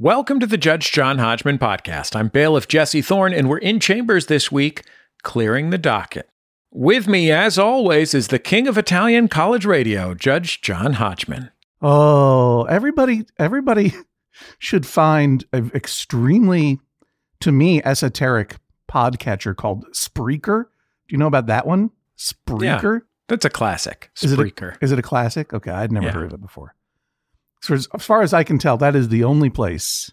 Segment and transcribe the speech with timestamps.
[0.00, 2.16] Welcome to the Judge John Hodgman podcast.
[2.16, 4.82] I'm bailiff Jesse Thorn, and we're in chambers this week,
[5.22, 6.30] clearing the docket.
[6.72, 11.50] With me, as always, is the king of Italian college radio, Judge John Hodgman.
[11.82, 13.92] Oh, everybody, everybody
[14.58, 16.80] should find an extremely,
[17.40, 18.56] to me, esoteric
[18.90, 20.62] podcatcher called Spreaker.
[21.08, 21.90] Do you know about that one?
[22.16, 23.02] Spreaker?
[23.28, 24.10] That's a classic.
[24.22, 24.78] Is it a- Spreaker.
[24.80, 25.52] Is it a classic?
[25.52, 26.12] Okay, I'd never Yeah.
[26.12, 26.74] heard of it before.
[27.60, 30.10] So as, as far as I can tell, that is the only place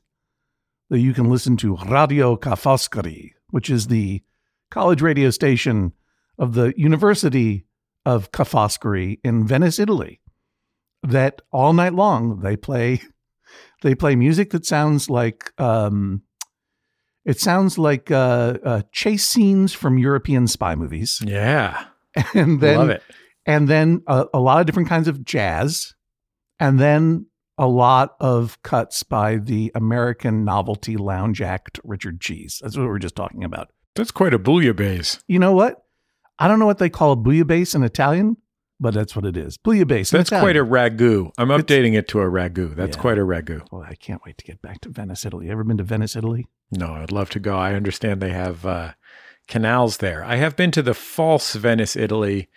[0.90, 4.22] that you can listen to Radio Ca' Foscari, which is the
[4.70, 5.94] college radio station
[6.38, 7.66] of the University
[8.06, 10.22] of Ca' Foscari in Venice, Italy.
[11.04, 13.02] That all night long they play
[13.82, 16.24] they play music that sounds like um,
[17.24, 21.86] it sounds like uh, uh, chase scenes from European spy movies, yeah.
[22.34, 23.04] and then Love it.
[23.46, 25.94] and then a, a lot of different kinds of jazz,
[26.60, 27.28] and then
[27.58, 32.60] a lot of cuts by the American novelty lounge act Richard Cheese.
[32.62, 33.70] That's what we were just talking about.
[33.96, 35.24] That's quite a bouillabaisse.
[35.28, 35.84] You know what?
[36.40, 38.38] I don't know what they call a bouillabaisse in Italian,
[38.80, 39.58] but that's what it is.
[39.58, 40.12] Bouillabaisse.
[40.12, 41.32] That's quite a ragu.
[41.38, 42.76] I'm It's- updating it to a ragu.
[42.76, 43.02] That's Yeah.
[43.02, 43.68] quite a ragu.
[43.70, 45.50] Boy, I can't wait to get back to Venice, Italy.
[45.50, 46.46] Ever been to Venice, Italy?
[46.72, 47.58] No, I'd love to go.
[47.58, 48.92] I understand they have uh,
[49.48, 50.24] canals there.
[50.24, 52.50] I have been to the false Venice, Italy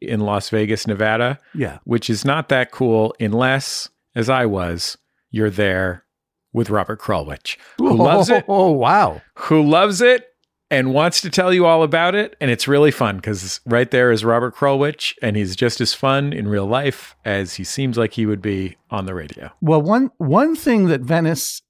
[0.00, 1.78] in Las Vegas, Nevada, Yeah.
[1.84, 4.98] which is not that cool unless, as I was,
[5.30, 6.04] you're there
[6.52, 9.20] with Robert Krulwich, who loves it, Oh, wow.
[9.36, 10.26] who loves it
[10.70, 12.34] and wants to tell you all about it.
[12.40, 16.32] And it's really fun because right there is Robert Krulwich, and he's just as fun
[16.32, 19.50] in real life as he seems like he would be on the radio.
[19.60, 21.62] Well, one one thing that Venice,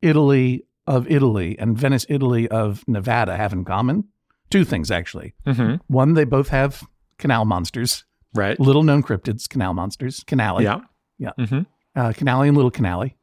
[0.00, 4.04] Italy of Italy and Venice, Italy of Nevada have in common,
[4.50, 5.34] two things actually.
[5.46, 5.76] Mm-hmm.
[5.88, 6.82] One, they both have
[7.18, 8.04] canal monsters,
[8.34, 8.58] Right?
[8.60, 10.80] little known cryptids, canal monsters, canali, Yeah.
[11.18, 11.32] Yeah.
[11.46, 11.62] hmm
[11.98, 13.14] uh, canali and little canali.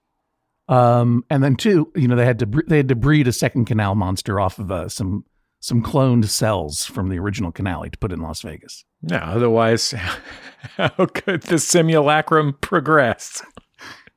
[0.67, 3.65] Um, and then two, you know, they had to they had to breed a second
[3.65, 5.25] canal monster off of uh, some
[5.59, 8.83] some cloned cells from the original canali to put in Las Vegas.
[9.01, 9.91] Yeah, otherwise,
[10.77, 13.43] how could the simulacrum progress?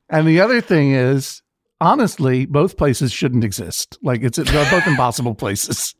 [0.09, 1.43] And the other thing is,
[1.79, 3.97] honestly, both places shouldn't exist.
[4.01, 5.93] Like it's they're both impossible places.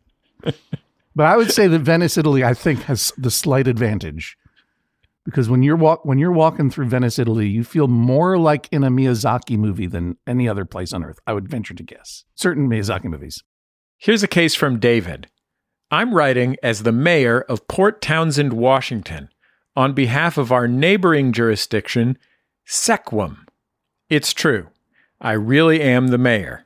[1.15, 4.37] But I would say that Venice, Italy, I think has the slight advantage
[5.25, 8.83] because when you're walk when you're walking through Venice, Italy, you feel more like in
[8.83, 11.19] a Miyazaki movie than any other place on earth.
[11.27, 12.23] I would venture to guess.
[12.35, 13.43] Certain Miyazaki movies.
[13.97, 15.27] Here's a case from David.
[15.91, 19.29] I'm writing as the mayor of Port Townsend, Washington,
[19.75, 22.17] on behalf of our neighboring jurisdiction,
[22.67, 23.37] Sequim.
[24.09, 24.67] It's true.
[25.19, 26.65] I really am the mayor.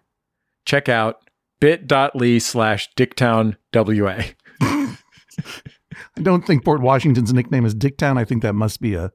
[0.66, 4.36] Check out bit.ly slash dicktownwa.
[6.18, 8.18] I don't think Port Washington's nickname is Dicktown.
[8.18, 9.12] I think that must be a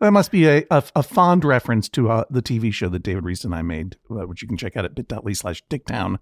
[0.00, 3.24] that must be a a, a fond reference to uh, the TV show that David
[3.24, 6.18] Rees and I made, uh, which you can check out at bit.ly slash Dicktown.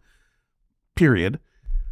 [0.95, 1.39] Period.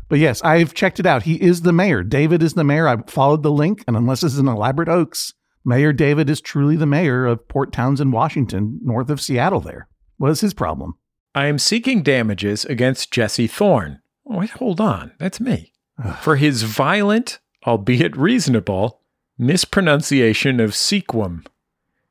[0.09, 1.23] But yes, I've checked it out.
[1.23, 2.03] He is the mayor.
[2.03, 2.87] David is the mayor.
[2.87, 5.33] I followed the link, and unless it's an elaborate hoax,
[5.65, 9.61] Mayor David is truly the mayor of Port Townsend, Washington, north of Seattle.
[9.61, 9.89] There.
[10.19, 10.95] What is his problem?
[11.35, 14.01] I am seeking damages against Jesse Thorn.
[14.25, 15.13] Wait, hold on.
[15.19, 15.73] That's me.
[16.21, 19.01] For his violent, albeit reasonable,
[19.39, 21.45] mispronunciation of sequum.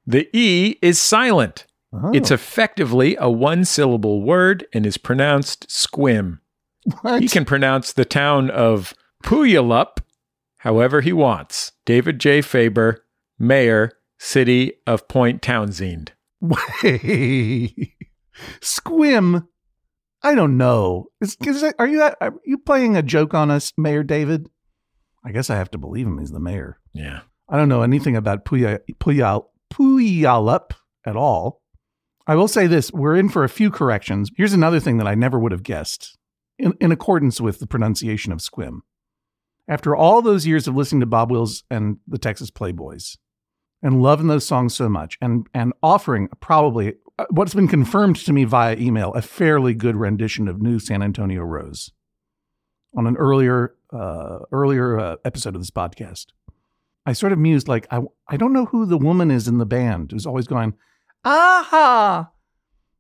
[0.06, 1.66] The E is silent.
[1.94, 6.40] Oh, It's effectively a one syllable word and is pronounced squim.
[7.02, 7.22] what?
[7.22, 8.94] He can pronounce the town of
[9.24, 10.00] Puyallup
[10.58, 11.72] however he wants.
[11.86, 12.42] David J.
[12.42, 13.06] Faber,
[13.38, 16.14] Mayor, City of Point Townsend.
[16.42, 17.92] Wait,
[18.62, 19.48] Squim.
[20.24, 21.08] I don't know.
[21.22, 24.48] Is, is that, are you are you playing a joke on us, Mayor David?
[25.26, 26.20] I guess I have to believe him.
[26.20, 26.80] He's the mayor.
[26.94, 27.22] Yeah.
[27.50, 30.72] I don't know anything about Puya, Puyal, Puyallup
[31.06, 31.62] at all.
[32.26, 34.32] I will say this: we're in for a few corrections.
[34.36, 36.18] Here's another thing that I never would have guessed,
[36.58, 38.80] in, in accordance with the pronunciation of Squim.
[39.68, 43.18] After all those years of listening to Bob Wills and the Texas Playboys,
[43.82, 48.34] and loving those songs so much, and and offering probably uh, what's been confirmed to
[48.34, 51.92] me via email a fairly good rendition of New San Antonio Rose
[52.96, 56.28] on an earlier uh, earlier uh, episode of this podcast.
[57.06, 59.66] I sort of mused like I I don't know who the woman is in the
[59.66, 60.74] band who's always going
[61.26, 62.32] aha.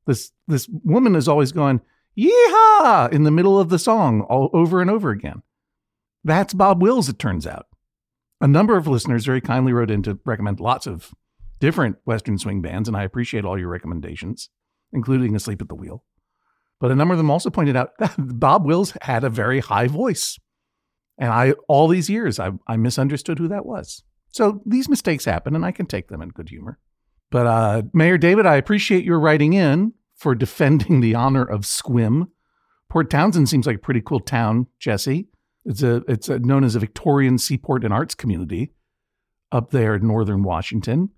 [0.05, 1.81] This this woman is always going
[2.17, 5.41] yeehaw in the middle of the song all over and over again.
[6.23, 7.67] That's Bob Wills, it turns out.
[8.39, 11.13] A number of listeners very kindly wrote in to recommend lots of
[11.59, 14.49] different Western swing bands, and I appreciate all your recommendations,
[14.91, 16.03] including Asleep at the Wheel.
[16.79, 19.87] But a number of them also pointed out that Bob Wills had a very high
[19.87, 20.37] voice.
[21.17, 24.03] And I, all these years, I, I misunderstood who that was.
[24.31, 26.79] So these mistakes happen, and I can take them in good humor.
[27.29, 32.29] But uh, Mayor David, I appreciate your writing in for defending the honor of Sequim.
[32.89, 35.27] Port Townsend seems like a pretty cool town, Jesse.
[35.65, 38.73] It's a it's a, known as a Victorian seaport and arts community
[39.51, 41.09] up there in northern Washington.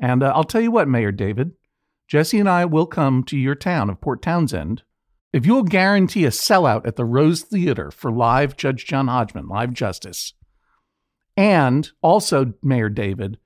[0.00, 1.52] And uh, I'll tell you what, Mayor David,
[2.08, 4.82] Jesse and I will come to your town of Port Townsend
[5.34, 9.72] if you'll guarantee a sellout at the Rose Theater for live Judge John Hodgman, live
[9.72, 10.32] justice.
[11.36, 13.38] And also, Mayor David,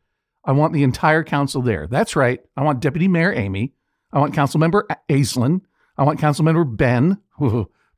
[0.44, 1.86] I want the entire council there.
[1.86, 2.40] That's right.
[2.58, 3.72] I want Deputy Mayor Amy.
[4.12, 5.62] I want Councilmember Aislinn.
[5.96, 7.22] I want Councilmember Ben.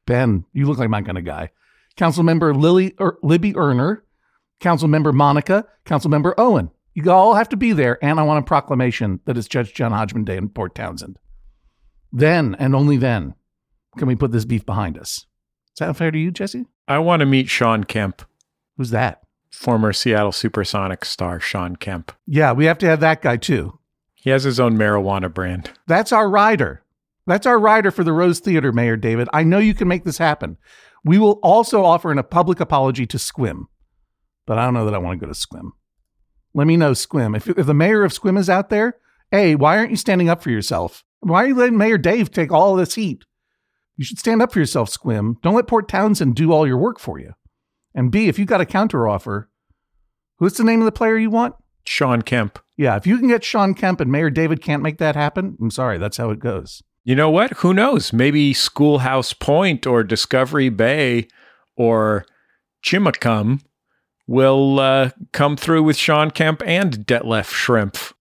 [0.06, 1.50] ben, you look like my kind of guy.
[1.96, 4.02] Councilmember Lily er, Libby Erner.
[4.60, 5.66] Councilmember Monica.
[5.84, 6.70] Councilmember Owen.
[6.94, 9.90] You all have to be there, and I want a proclamation that it's Judge John
[9.90, 11.18] Hodgman Day in Port Townsend.
[12.12, 13.34] Then and only then
[13.98, 15.26] can we put this beef behind us.
[15.74, 16.66] Is that fair to you, Jesse?
[16.88, 18.22] I want to meet Shawn Kemp,
[18.76, 19.20] Who's that?
[19.50, 22.12] former Seattle Supersonics star Shawn Kemp.
[22.26, 23.78] Yeah, we have to have that guy too.
[24.14, 25.70] He has his own marijuana brand.
[25.86, 26.82] That's our rider.
[27.26, 29.28] That's our rider for the Rose Theater, Mayor David.
[29.32, 30.56] I know you can make this happen.
[31.04, 33.64] We will also offer a public apology to Squim,
[34.46, 35.70] but I don't know that I want to go to Squim.
[36.54, 37.36] Let me know, Squim.
[37.36, 38.96] If, if the mayor of Squim is out there,
[39.32, 41.04] A, why aren't you standing up for yourself?
[41.20, 43.24] Why are you letting Mayor Dave take all this heat?
[44.00, 45.34] You should stand up for yourself, Squim.
[45.42, 47.34] Don't let Port Townsend do all your work for you.
[47.94, 49.48] And B, if you've got a counteroffer,
[50.38, 51.54] who's the name of the player you want?
[51.84, 52.58] Shawn Kemp.
[52.78, 55.70] Yeah, if you can get Shawn Kemp and Mayor David can't make that happen, I'm
[55.70, 56.82] sorry, that's how it goes.
[57.04, 57.50] You know what?
[57.58, 58.10] Who knows?
[58.10, 61.28] Maybe Schoolhouse Point or Discovery Bay
[61.76, 62.24] or
[62.82, 63.60] Chimacum
[64.26, 68.14] will uh, come through with Shawn Kemp and Detlef Schrempf.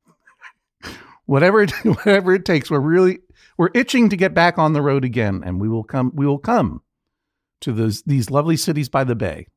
[1.25, 3.19] Whatever it, whatever it takes, we're really
[3.59, 6.13] we're itching to get back on the road again, and we will come.
[6.15, 6.81] We will come
[7.59, 9.47] to those these lovely cities by the bay.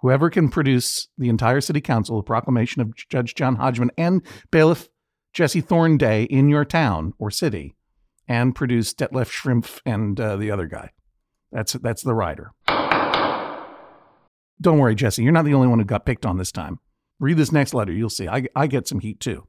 [0.00, 4.88] Whoever can produce the entire city council a proclamation of Judge John Hodgman and bailiff
[5.32, 7.76] Jesse Thorn Day in your town or city,
[8.26, 10.90] and produce Detlef Schrempf and uh, the other guy.
[11.52, 12.54] That's that's the rider.
[14.60, 15.22] Don't worry, Jesse.
[15.22, 16.80] You're not the only one who got picked on this time.
[17.20, 17.92] Read this next letter.
[17.92, 18.26] You'll see.
[18.26, 19.46] I, I get some heat too.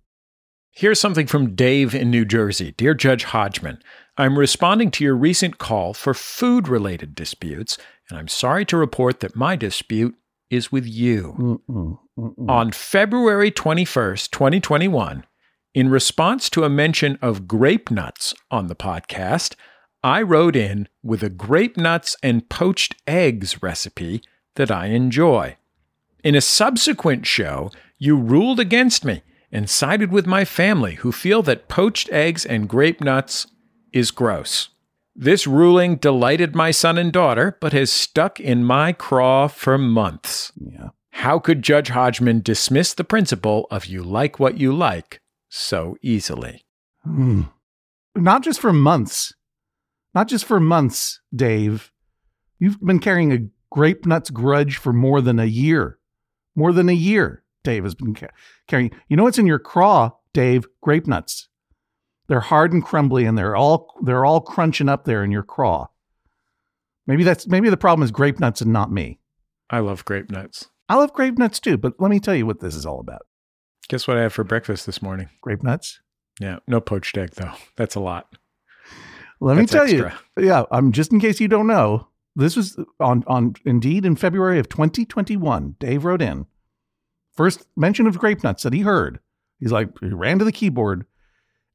[0.72, 2.74] Here's something from Dave in New Jersey.
[2.78, 3.80] Dear Judge Hodgman,
[4.18, 7.78] I'm responding to your recent call for food related disputes,
[8.10, 10.16] and I'm sorry to report that my dispute
[10.50, 11.36] is with you.
[11.38, 12.50] Mm-mm, mm-mm.
[12.50, 15.26] On February 21st, 2021,
[15.74, 19.56] in response to a mention of grape nuts on the podcast,
[20.04, 24.22] I wrote in with a grape nuts and poached eggs recipe
[24.56, 25.58] that I enjoy.
[26.24, 31.42] In a subsequent show, you ruled against me and sided with my family, who feel
[31.44, 33.48] that poached eggs and grape nuts
[33.94, 34.70] is gross.
[35.16, 40.52] This ruling delighted my son and daughter, but has stuck in my craw for months.
[40.56, 40.90] Yeah.
[41.12, 46.66] How could Judge Hodgman dismiss the principle of you like what you like so easily?
[47.04, 47.44] Hmm.
[48.16, 49.34] Not just for months.
[50.14, 51.92] Not just for months, Dave.
[52.60, 55.98] You've been carrying a grape nuts grudge for more than a year.
[56.56, 58.30] More than a year, Dave has been ca-
[58.70, 58.92] carrying.
[59.10, 60.66] You know what's in your craw, Dave?
[60.82, 61.50] Grape nuts.
[62.30, 65.88] They're hard and crumbly, and they're all they're all crunching up there in your craw.
[67.08, 69.20] Maybe that's maybe the problem is grape nuts and not me.
[69.70, 70.70] I love grape nuts.
[70.88, 73.24] I love grape nuts too, but let me tell you what this is all about.
[73.90, 75.28] Guess what I had for breakfast this morning?
[75.42, 76.00] Grape nuts.
[76.40, 77.52] Yeah, no poached egg though.
[77.76, 78.34] That's a lot.
[79.42, 80.18] Let me tell extra.
[80.38, 80.46] you.
[80.46, 84.58] Yeah, um, just in case you don't know, this was on on Indeed in February
[84.58, 85.76] of 2021.
[85.80, 86.46] Dave wrote in
[87.38, 89.20] first mention of grape nuts that he heard.
[89.60, 91.06] He's like he ran to the keyboard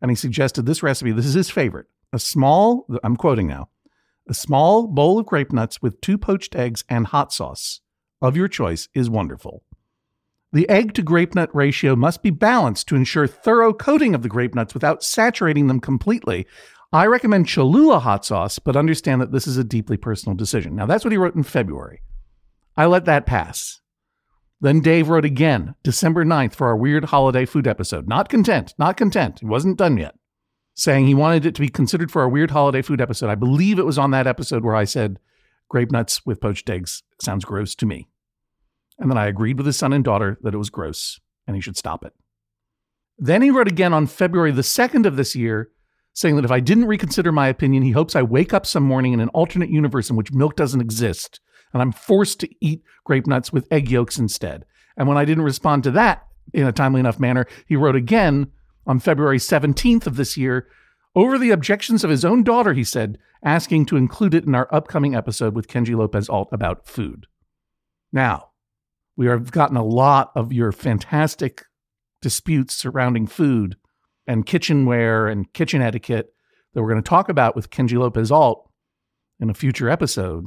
[0.00, 1.12] and he suggested this recipe.
[1.12, 1.86] This is his favorite.
[2.12, 3.70] A small, I'm quoting now,
[4.28, 7.80] a small bowl of grape nuts with two poached eggs and hot sauce
[8.20, 9.62] of your choice is wonderful.
[10.52, 14.28] The egg to grape nut ratio must be balanced to ensure thorough coating of the
[14.28, 16.46] grape nuts without saturating them completely.
[16.92, 20.76] I recommend Cholula hot sauce, but understand that this is a deeply personal decision.
[20.76, 22.02] Now, that's what he wrote in February.
[22.76, 23.81] I let that pass.
[24.62, 28.06] Then Dave wrote again, December 9th, for our weird holiday food episode.
[28.06, 29.40] Not content, not content.
[29.40, 30.14] He wasn't done yet.
[30.74, 33.28] Saying he wanted it to be considered for our weird holiday food episode.
[33.28, 35.18] I believe it was on that episode where I said,
[35.68, 38.08] grape nuts with poached eggs sounds gross to me.
[39.00, 41.60] And then I agreed with his son and daughter that it was gross and he
[41.60, 42.12] should stop it.
[43.18, 45.70] Then he wrote again on February the 2nd of this year,
[46.14, 49.12] saying that if I didn't reconsider my opinion, he hopes I wake up some morning
[49.12, 51.40] in an alternate universe in which milk doesn't exist
[51.72, 54.64] and I'm forced to eat grape nuts with egg yolks instead.
[54.96, 58.48] And when I didn't respond to that in a timely enough manner, he wrote again
[58.86, 60.68] on February 17th of this year
[61.14, 64.72] over the objections of his own daughter, he said, asking to include it in our
[64.72, 67.26] upcoming episode with Kenji Lopez Alt about food.
[68.12, 68.50] Now,
[69.16, 71.64] we have gotten a lot of your fantastic
[72.20, 73.76] disputes surrounding food
[74.26, 76.32] and kitchenware and kitchen etiquette
[76.72, 78.70] that we're going to talk about with Kenji Lopez Alt
[79.40, 80.46] in a future episode.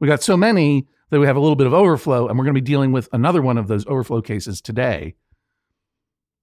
[0.00, 2.54] We got so many that we have a little bit of overflow, and we're going
[2.54, 5.14] to be dealing with another one of those overflow cases today.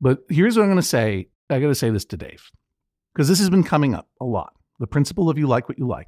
[0.01, 1.29] But here's what I'm going to say.
[1.49, 2.51] I got to say this to Dave
[3.13, 4.53] because this has been coming up a lot.
[4.79, 6.07] The principle of you like what you like.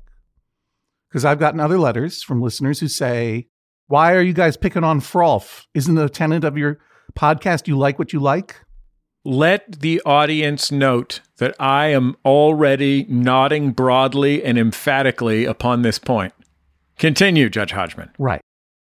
[1.09, 3.47] Because I've gotten other letters from listeners who say,
[3.87, 5.65] Why are you guys picking on Frolf?
[5.73, 6.79] Isn't the tenet of your
[7.17, 8.57] podcast you like what you like?
[9.23, 16.33] Let the audience note that I am already nodding broadly and emphatically upon this point.
[16.97, 18.11] Continue, Judge Hodgman.
[18.17, 18.41] Right.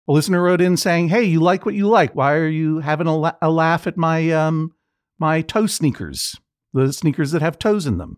[0.08, 2.14] A listener wrote in saying, "Hey, you like what you like.
[2.16, 4.74] Why are you having a, la- a laugh at my um
[5.20, 6.36] my toe sneakers,
[6.74, 8.18] the sneakers that have toes in them?"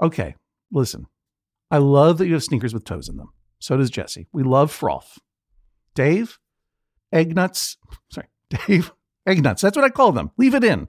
[0.00, 0.36] Okay,
[0.70, 1.06] listen.
[1.70, 3.32] I love that you have sneakers with toes in them.
[3.58, 4.26] So does Jesse.
[4.32, 5.18] We love frolf.
[5.94, 6.38] Dave,
[7.12, 7.76] egg nuts.
[8.10, 8.28] Sorry,
[8.66, 8.92] Dave,
[9.26, 9.62] egg nuts.
[9.62, 10.30] That's what I call them.
[10.36, 10.88] Leave it in.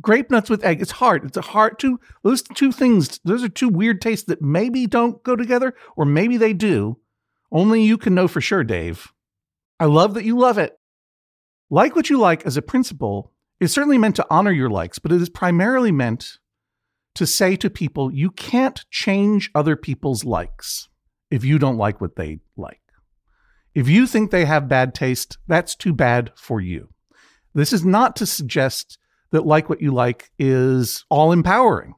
[0.00, 0.80] Grape nuts with egg.
[0.80, 1.24] It's hard.
[1.24, 2.00] It's a hard two.
[2.22, 3.20] Those two things.
[3.24, 6.98] Those are two weird tastes that maybe don't go together, or maybe they do.
[7.52, 9.12] Only you can know for sure, Dave.
[9.78, 10.72] I love that you love it.
[11.70, 15.12] Like what you like as a principle is certainly meant to honor your likes, but
[15.12, 16.38] it is primarily meant
[17.14, 20.88] to say to people, you can't change other people's likes
[21.30, 22.80] if you don't like what they like.
[23.74, 26.88] If you think they have bad taste, that's too bad for you.
[27.54, 28.98] This is not to suggest
[29.30, 31.94] that like what you like is all empowering.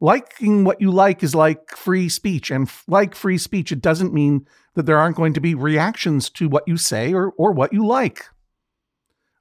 [0.00, 4.46] Liking what you like is like free speech, and like free speech, it doesn't mean
[4.74, 7.86] that there aren't going to be reactions to what you say or, or what you
[7.86, 8.26] like.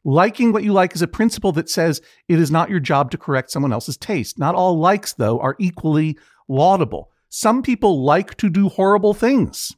[0.05, 3.17] Liking what you like is a principle that says it is not your job to
[3.17, 4.37] correct someone else's taste.
[4.37, 7.11] Not all likes, though, are equally laudable.
[7.27, 9.75] Some people like to do horrible things.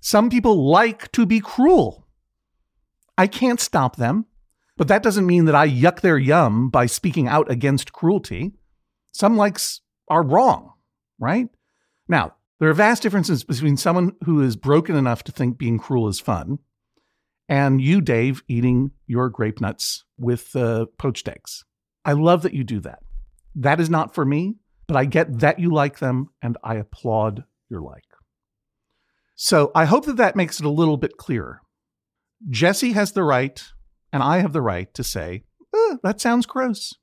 [0.00, 2.06] Some people like to be cruel.
[3.18, 4.26] I can't stop them,
[4.76, 8.52] but that doesn't mean that I yuck their yum by speaking out against cruelty.
[9.10, 10.72] Some likes are wrong,
[11.18, 11.48] right?
[12.08, 16.08] Now, there are vast differences between someone who is broken enough to think being cruel
[16.08, 16.58] is fun
[17.48, 21.64] and you, Dave, eating your grape nuts with uh, poached eggs.
[22.04, 23.00] I love that you do that.
[23.54, 27.44] That is not for me, but I get that you like them and I applaud
[27.70, 28.04] your like.
[29.34, 31.62] So I hope that that makes it a little bit clearer.
[32.50, 33.64] Jesse has the right,
[34.12, 36.94] and I have the right to say, eh, that sounds gross.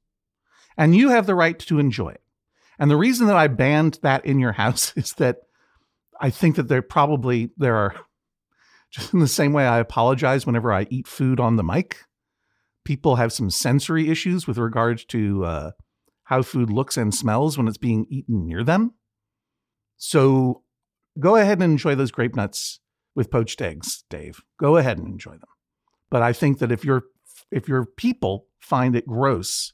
[0.77, 2.21] And you have the right to enjoy it.
[2.79, 5.37] And the reason that I banned that in your house is that
[6.19, 7.95] I think that there probably there are
[8.91, 11.97] just in the same way I apologize whenever I eat food on the mic.
[12.83, 15.71] People have some sensory issues with regard to uh,
[16.25, 18.93] how food looks and smells when it's being eaten near them.
[19.97, 20.63] So
[21.19, 22.79] go ahead and enjoy those grape nuts
[23.15, 24.41] with poached eggs, Dave.
[24.59, 25.49] Go ahead and enjoy them.
[26.09, 27.03] But I think that if your
[27.51, 29.73] if your people find it gross,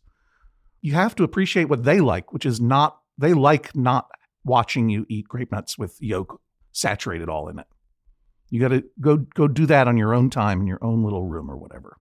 [0.82, 4.08] you have to appreciate what they like, which is not they like not
[4.44, 7.68] watching you eat grape nuts with yolk saturated all in it.
[8.50, 11.26] You got to go go do that on your own time in your own little
[11.26, 11.98] room or whatever.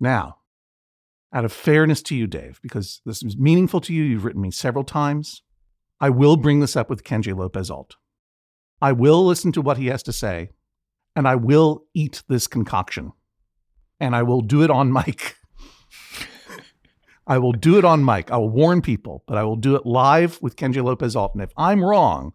[0.00, 0.38] Now,
[1.32, 4.50] out of fairness to you, Dave, because this is meaningful to you, you've written me
[4.50, 5.42] several times.
[6.00, 7.96] I will bring this up with Kenji Lopez Alt.
[8.80, 10.50] I will listen to what he has to say,
[11.14, 13.12] and I will eat this concoction.
[14.00, 15.36] And I will do it on mic.
[17.30, 18.32] I will do it on mic.
[18.32, 21.32] I will warn people, but I will do it live with Kenji Lopez Alt.
[21.34, 22.32] And if I'm wrong,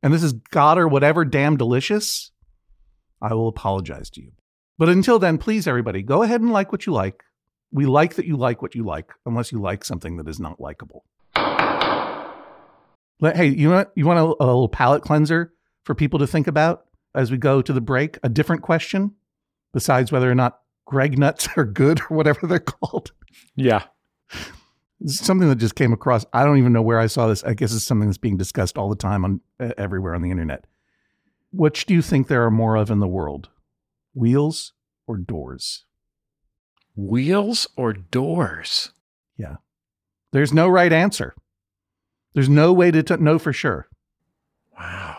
[0.00, 2.30] and this is God or whatever damn delicious,
[3.20, 4.30] I will apologize to you.
[4.78, 7.24] But until then, please, everybody, go ahead and like what you like.
[7.72, 10.60] We like that you like what you like, unless you like something that is not
[10.60, 11.04] likable.
[13.20, 15.52] Hey, you want you want a, a little palate cleanser
[15.82, 18.20] for people to think about as we go to the break?
[18.22, 19.16] A different question,
[19.72, 23.10] besides whether or not Greg nuts are good or whatever they're called.
[23.56, 23.82] Yeah.
[25.06, 26.26] Something that just came across.
[26.32, 27.44] I don't even know where I saw this.
[27.44, 30.30] I guess it's something that's being discussed all the time on uh, everywhere on the
[30.30, 30.64] internet.
[31.52, 33.48] Which do you think there are more of in the world?
[34.14, 34.72] Wheels
[35.06, 35.84] or doors?
[36.96, 38.92] Wheels or doors?
[39.36, 39.56] Yeah.
[40.32, 41.34] There's no right answer.
[42.34, 43.88] There's no way to t- know for sure.
[44.76, 45.16] Wow.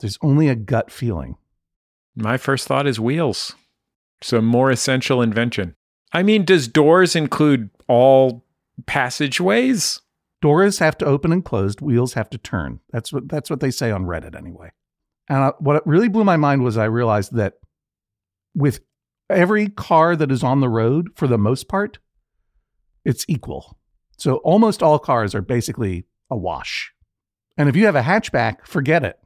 [0.00, 1.36] There's only a gut feeling.
[2.16, 3.54] My first thought is wheels.
[4.22, 5.76] So more essential invention.
[6.12, 8.44] I mean, does doors include all
[8.86, 10.00] passageways?
[10.40, 12.80] Doors have to open and close, wheels have to turn.
[12.92, 14.70] That's what that's what they say on Reddit anyway.
[15.28, 17.54] And I, what really blew my mind was I realized that
[18.54, 18.80] with
[19.28, 21.98] every car that is on the road, for the most part,
[23.04, 23.78] it's equal.
[24.16, 26.92] So almost all cars are basically a wash.
[27.56, 29.18] And if you have a hatchback, forget it.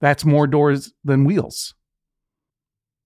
[0.00, 1.74] That's more doors than wheels.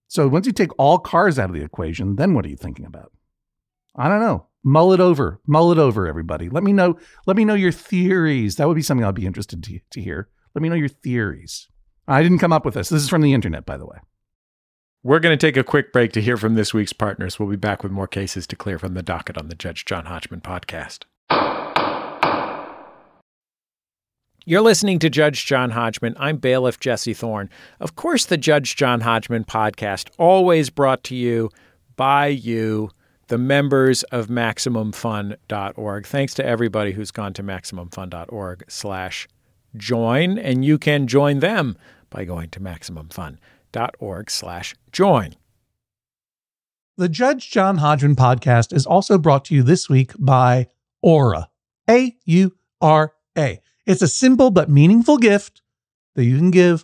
[0.07, 2.85] So once you take all cars out of the equation, then what are you thinking
[2.85, 3.11] about?
[3.95, 4.47] I don't know.
[4.63, 5.39] Mull it over.
[5.47, 6.49] Mull it over, everybody.
[6.49, 6.97] Let me know.
[7.25, 8.55] Let me know your theories.
[8.55, 10.29] That would be something I'd be interested to, to hear.
[10.53, 11.67] Let me know your theories.
[12.07, 12.89] I didn't come up with this.
[12.89, 13.97] This is from the internet, by the way.
[15.03, 17.39] We're going to take a quick break to hear from this week's partners.
[17.39, 20.05] We'll be back with more cases to clear from the docket on the Judge John
[20.05, 21.05] Hodgman podcast.
[24.45, 26.15] You're listening to Judge John Hodgman.
[26.19, 27.49] I'm bailiff Jesse Thorn.
[27.79, 31.49] Of course, the Judge John Hodgman podcast, always brought to you
[31.95, 32.89] by you,
[33.31, 36.05] the members of MaximumFun.org.
[36.05, 39.25] Thanks to everybody who's gone to MaximumFun.org slash
[39.77, 41.77] join, and you can join them
[42.09, 45.37] by going to MaximumFun.org slash join.
[46.97, 50.67] The Judge John Hodgman podcast is also brought to you this week by
[51.01, 51.47] Aura.
[51.89, 53.61] A U R A.
[53.85, 55.61] It's a simple but meaningful gift
[56.15, 56.83] that you can give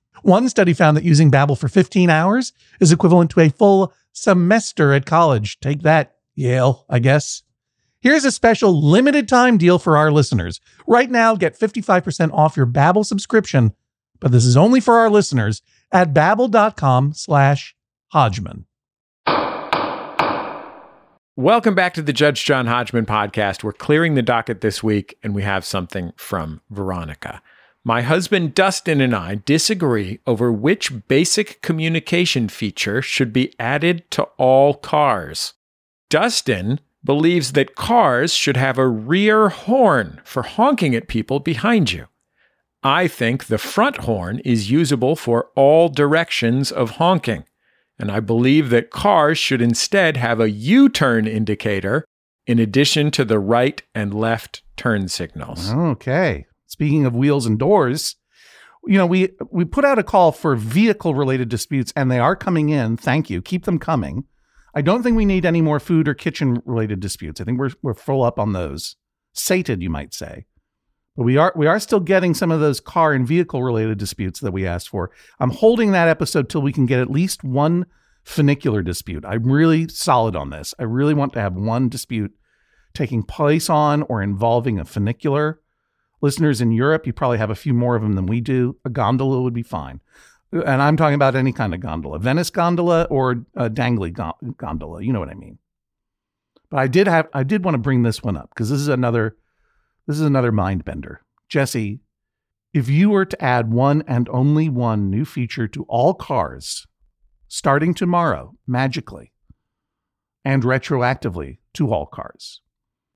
[0.23, 4.93] One study found that using Babbel for 15 hours is equivalent to a full semester
[4.93, 5.59] at college.
[5.59, 7.41] Take that, Yale, I guess.
[8.01, 10.59] Here's a special limited time deal for our listeners.
[10.87, 13.73] Right now, get 55% off your Babbel subscription,
[14.19, 17.75] but this is only for our listeners at babbel.com slash
[18.09, 18.65] Hodgman.
[21.35, 23.63] Welcome back to the Judge John Hodgman podcast.
[23.63, 27.41] We're clearing the docket this week, and we have something from Veronica.
[27.83, 34.23] My husband Dustin and I disagree over which basic communication feature should be added to
[34.37, 35.53] all cars.
[36.09, 42.05] Dustin believes that cars should have a rear horn for honking at people behind you.
[42.83, 47.45] I think the front horn is usable for all directions of honking,
[47.97, 52.05] and I believe that cars should instead have a U turn indicator
[52.45, 55.71] in addition to the right and left turn signals.
[55.71, 56.45] Okay.
[56.71, 58.15] Speaking of wheels and doors,
[58.87, 62.33] you know, we we put out a call for vehicle related disputes and they are
[62.33, 62.95] coming in.
[62.95, 63.41] Thank you.
[63.41, 64.23] Keep them coming.
[64.73, 67.41] I don't think we need any more food or kitchen related disputes.
[67.41, 68.95] I think we're we're full up on those.
[69.33, 70.45] Sated, you might say.
[71.17, 74.39] But we are we are still getting some of those car and vehicle related disputes
[74.39, 75.11] that we asked for.
[75.41, 77.85] I'm holding that episode till we can get at least one
[78.23, 79.25] funicular dispute.
[79.27, 80.73] I'm really solid on this.
[80.79, 82.31] I really want to have one dispute
[82.93, 85.60] taking place on or involving a funicular.
[86.21, 88.77] Listeners in Europe, you probably have a few more of them than we do.
[88.85, 90.01] A gondola would be fine
[90.51, 94.11] and I'm talking about any kind of gondola, Venice gondola or a dangly
[94.57, 95.03] gondola.
[95.03, 95.57] You know what I mean.
[96.69, 98.87] But I did have, I did want to bring this one up because this is
[98.87, 99.37] another,
[100.07, 101.23] this is another mind bender.
[101.47, 101.99] Jesse,
[102.73, 106.87] If you were to add one and only one new feature to all cars,
[107.47, 109.33] starting tomorrow, magically,
[110.43, 112.61] and retroactively to all cars,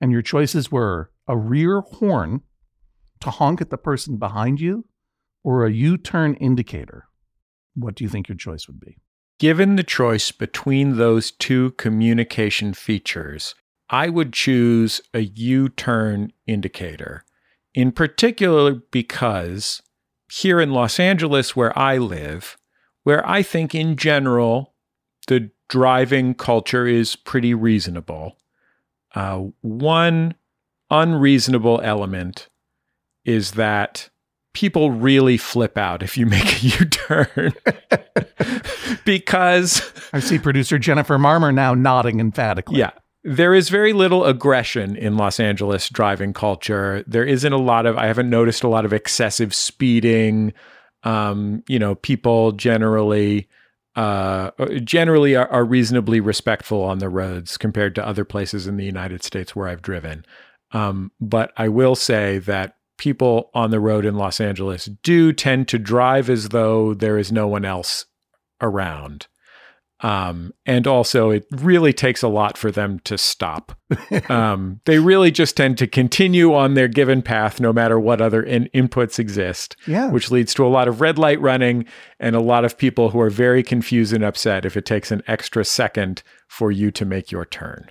[0.02, 2.42] and your choices were a rear horn
[3.22, 4.86] to honk at the person behind you
[5.44, 7.08] or a U turn indicator,
[7.76, 8.98] what do you think your choice would be?
[9.40, 13.54] Given the choice between those two communication features,
[13.90, 17.24] I would choose a U turn indicator,
[17.74, 19.82] in particular because
[20.32, 22.58] here in Los Angeles, where I live,
[23.04, 24.74] where I think in general
[25.28, 28.38] the driving culture is pretty reasonable,
[29.14, 30.36] uh, one
[30.90, 32.48] unreasonable element
[33.26, 34.10] is that
[34.56, 37.54] people really flip out if you make a U turn.
[39.06, 42.80] because I see producer Jennifer Marmor now nodding emphatically.
[42.80, 42.92] Yeah.
[43.24, 47.04] There is very little aggression in Los Angeles driving culture.
[47.08, 50.54] There isn't a lot of, I haven't noticed a lot of excessive speeding.
[51.04, 53.50] Um, you know, people generally,
[53.96, 54.52] uh,
[54.84, 59.24] generally are, are, reasonably respectful on the roads compared to other places in the United
[59.24, 60.26] States where I've driven.
[60.72, 65.68] Um, but I will say that people on the road in Los Angeles do tend
[65.70, 68.06] to drive as though there is no one else
[68.62, 69.28] around.
[70.02, 73.78] Um, and also, it really takes a lot for them to stop.
[74.30, 78.44] um, they really just tend to continue on their given path, no matter what other
[78.44, 79.78] in- inputs exist.
[79.88, 80.10] Yeah.
[80.10, 81.86] Which leads to a lot of red light running
[82.20, 85.24] and a lot of people who are very confused and upset if it takes an
[85.28, 87.90] extra second for you to make your turn.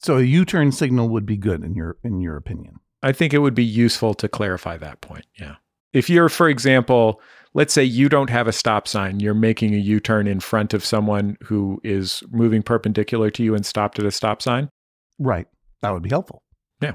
[0.00, 2.80] So a U-turn signal would be good in your in your opinion.
[3.04, 5.26] I think it would be useful to clarify that point.
[5.38, 5.56] Yeah.
[5.92, 7.20] If you're, for example,
[7.52, 10.72] let's say you don't have a stop sign, you're making a U turn in front
[10.72, 14.70] of someone who is moving perpendicular to you and stopped at a stop sign.
[15.18, 15.46] Right.
[15.82, 16.42] That would be helpful.
[16.80, 16.94] Yeah.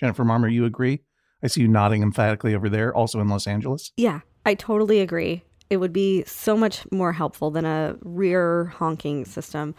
[0.00, 1.02] Jennifer Marmor, you agree?
[1.44, 3.92] I see you nodding emphatically over there, also in Los Angeles.
[3.96, 5.44] Yeah, I totally agree.
[5.70, 9.76] It would be so much more helpful than a rear honking system.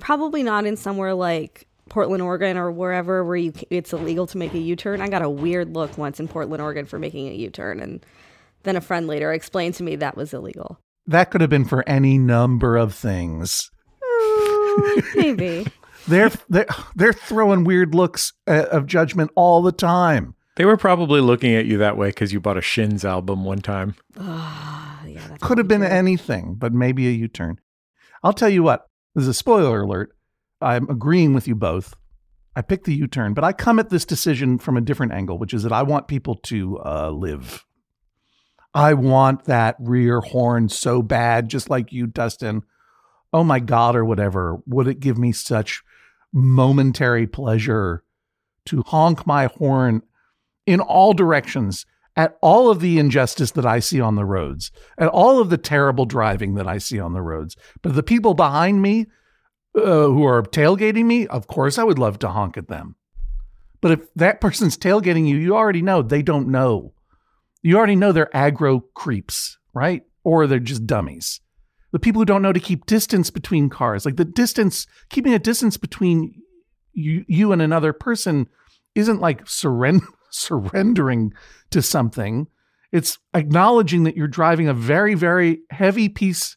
[0.00, 4.54] Probably not in somewhere like Portland, Oregon, or wherever where you it's illegal to make
[4.54, 5.00] a U-turn.
[5.00, 8.04] I got a weird look once in Portland, Oregon, for making a U-turn, and
[8.62, 10.78] then a friend later explained to me that was illegal.
[11.06, 13.70] That could have been for any number of things.
[14.02, 15.66] Uh, maybe
[16.08, 20.34] they're they're they're throwing weird looks uh, of judgment all the time.
[20.56, 23.58] They were probably looking at you that way because you bought a Shins album one
[23.58, 23.96] time.
[24.16, 25.88] Oh, yeah, could have been true.
[25.88, 27.58] anything, but maybe a U-turn.
[28.22, 28.86] I'll tell you what.
[29.14, 30.13] This is a spoiler alert.
[30.64, 31.94] I'm agreeing with you both.
[32.56, 35.38] I picked the U turn, but I come at this decision from a different angle,
[35.38, 37.64] which is that I want people to uh, live.
[38.72, 42.62] I want that rear horn so bad, just like you, Dustin.
[43.32, 44.58] Oh my God, or whatever.
[44.66, 45.82] Would it give me such
[46.32, 48.02] momentary pleasure
[48.66, 50.02] to honk my horn
[50.66, 55.08] in all directions at all of the injustice that I see on the roads, at
[55.08, 57.56] all of the terrible driving that I see on the roads?
[57.82, 59.06] But the people behind me,
[59.76, 62.96] uh, who are tailgating me, of course I would love to honk at them.
[63.80, 66.94] But if that person's tailgating you, you already know they don't know.
[67.62, 70.02] You already know they're aggro creeps, right?
[70.22, 71.40] Or they're just dummies.
[71.92, 75.38] The people who don't know to keep distance between cars, like the distance, keeping a
[75.38, 76.34] distance between
[76.92, 78.48] you, you and another person
[78.94, 81.32] isn't like surrender, surrendering
[81.70, 82.46] to something.
[82.90, 86.56] It's acknowledging that you're driving a very, very heavy piece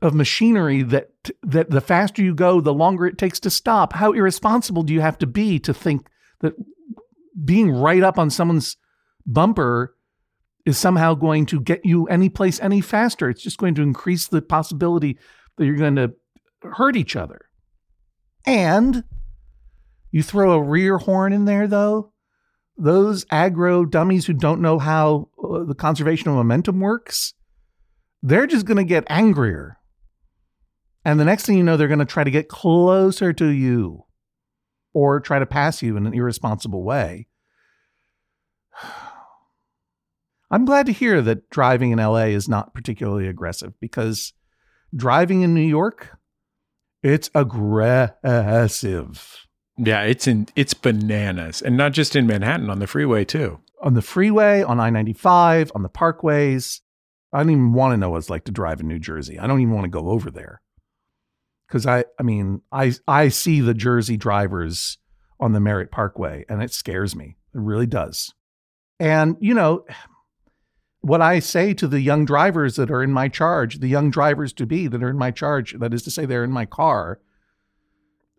[0.00, 1.10] of machinery that
[1.42, 3.92] that the faster you go, the longer it takes to stop.
[3.92, 6.08] How irresponsible do you have to be to think
[6.40, 6.54] that
[7.44, 8.76] being right up on someone's
[9.26, 9.94] bumper
[10.64, 13.28] is somehow going to get you any place any faster?
[13.28, 15.18] It's just going to increase the possibility
[15.56, 16.14] that you're going to
[16.62, 17.46] hurt each other.
[18.46, 19.04] And
[20.10, 22.12] you throw a rear horn in there, though.
[22.76, 27.34] Those aggro dummies who don't know how uh, the conservation of momentum works,
[28.22, 29.78] they're just going to get angrier
[31.04, 34.04] and the next thing you know, they're going to try to get closer to you
[34.92, 37.28] or try to pass you in an irresponsible way.
[40.50, 44.32] I'm glad to hear that driving in LA is not particularly aggressive because
[44.96, 46.16] driving in New York,
[47.02, 48.16] it's aggressive.
[49.76, 51.60] Yeah, it's in it's bananas.
[51.62, 53.60] And not just in Manhattan, on the freeway too.
[53.82, 56.80] On the freeway, on I-95, on the parkways.
[57.32, 59.38] I don't even want to know what it's like to drive in New Jersey.
[59.38, 60.62] I don't even want to go over there
[61.68, 64.98] because I, I mean, I, I see the Jersey drivers
[65.38, 67.36] on the Merritt Parkway, and it scares me.
[67.54, 68.34] It really does.
[68.98, 69.84] And you know,
[71.00, 74.52] what I say to the young drivers that are in my charge, the young drivers
[74.54, 77.20] to be that are in my charge, that is to say, they're in my car,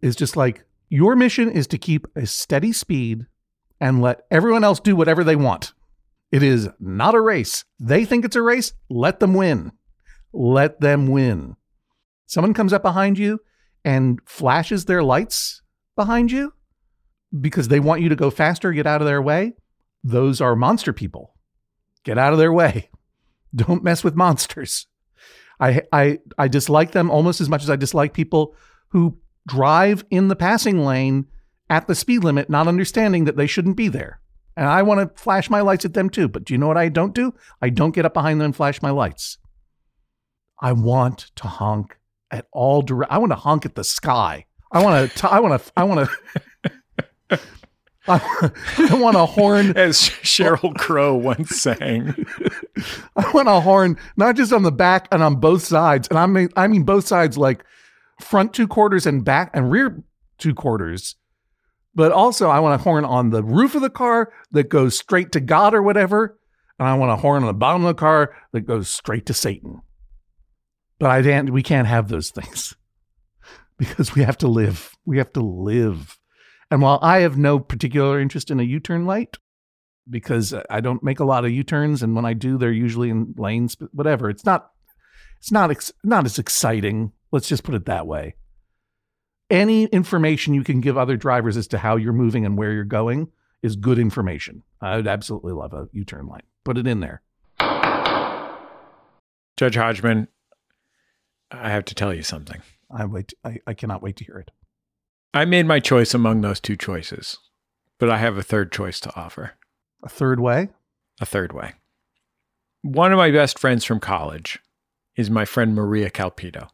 [0.01, 3.27] is just like your mission is to keep a steady speed
[3.79, 5.73] and let everyone else do whatever they want.
[6.31, 7.63] It is not a race.
[7.79, 8.73] They think it's a race.
[8.89, 9.71] Let them win.
[10.33, 11.55] Let them win.
[12.29, 13.39] Someone comes up behind you
[13.83, 15.63] and flashes their lights
[15.95, 16.53] behind you
[17.41, 19.55] because they want you to go faster, get out of their way.
[20.03, 21.33] Those are monster people.
[22.03, 22.91] Get out of their way.
[23.55, 24.85] Don't mess with monsters.
[25.59, 28.55] I I I dislike them almost as much as I dislike people
[28.89, 31.25] who drive in the passing lane
[31.67, 34.21] at the speed limit, not understanding that they shouldn't be there.
[34.55, 36.27] And I want to flash my lights at them too.
[36.27, 37.33] But do you know what I don't do?
[37.59, 39.39] I don't get up behind them and flash my lights.
[40.61, 41.97] I want to honk
[42.31, 43.11] at all direct.
[43.11, 44.45] I want to honk at the sky.
[44.71, 45.31] I want to.
[45.31, 45.71] I want to.
[45.75, 46.09] I want
[47.29, 47.39] to.
[48.07, 49.73] I want a horn.
[49.75, 52.25] As Sheryl Crow once sang.
[53.15, 56.07] I want a horn, not just on the back and on both sides.
[56.09, 57.63] And I mean, I mean both sides, like
[58.19, 60.03] front two quarters and back and rear
[60.37, 61.15] two quarters.
[61.95, 65.31] But also, I want a horn on the roof of the car that goes straight
[65.33, 66.37] to God or whatever.
[66.77, 69.33] And I want a horn on the bottom of the car that goes straight to
[69.33, 69.81] Satan.
[70.99, 72.75] But I can't, we can't have those things
[73.77, 74.91] because we have to live.
[75.05, 76.19] We have to live.
[76.69, 79.37] And while I have no particular interest in a U turn light,
[80.09, 83.09] because I don't make a lot of U turns, and when I do, they're usually
[83.09, 84.29] in lanes, but whatever.
[84.29, 84.71] It's not,
[85.39, 87.11] it's not, ex- not as exciting.
[87.31, 88.35] Let's just put it that way.
[89.49, 92.83] Any information you can give other drivers as to how you're moving and where you're
[92.83, 93.29] going
[93.63, 94.63] is good information.
[94.81, 96.43] I would absolutely love a U turn light.
[96.63, 97.21] Put it in there.
[99.57, 100.27] Judge Hodgman,
[101.51, 102.61] I have to tell you something.
[102.91, 103.33] I wait.
[103.43, 104.51] I, I cannot wait to hear it.
[105.33, 107.37] I made my choice among those two choices,
[107.99, 109.51] but I have a third choice to offer.
[110.03, 110.69] A third way?
[111.21, 111.73] A third way.
[112.81, 114.59] One of my best friends from college
[115.15, 116.69] is my friend Maria Calpito.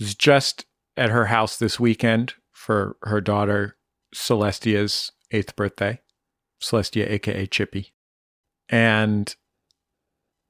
[0.00, 0.66] Was just
[0.96, 3.76] at her house this weekend for her daughter
[4.14, 6.00] Celestia's eighth birthday.
[6.60, 7.92] Celestia, aka Chippy.
[8.68, 9.34] And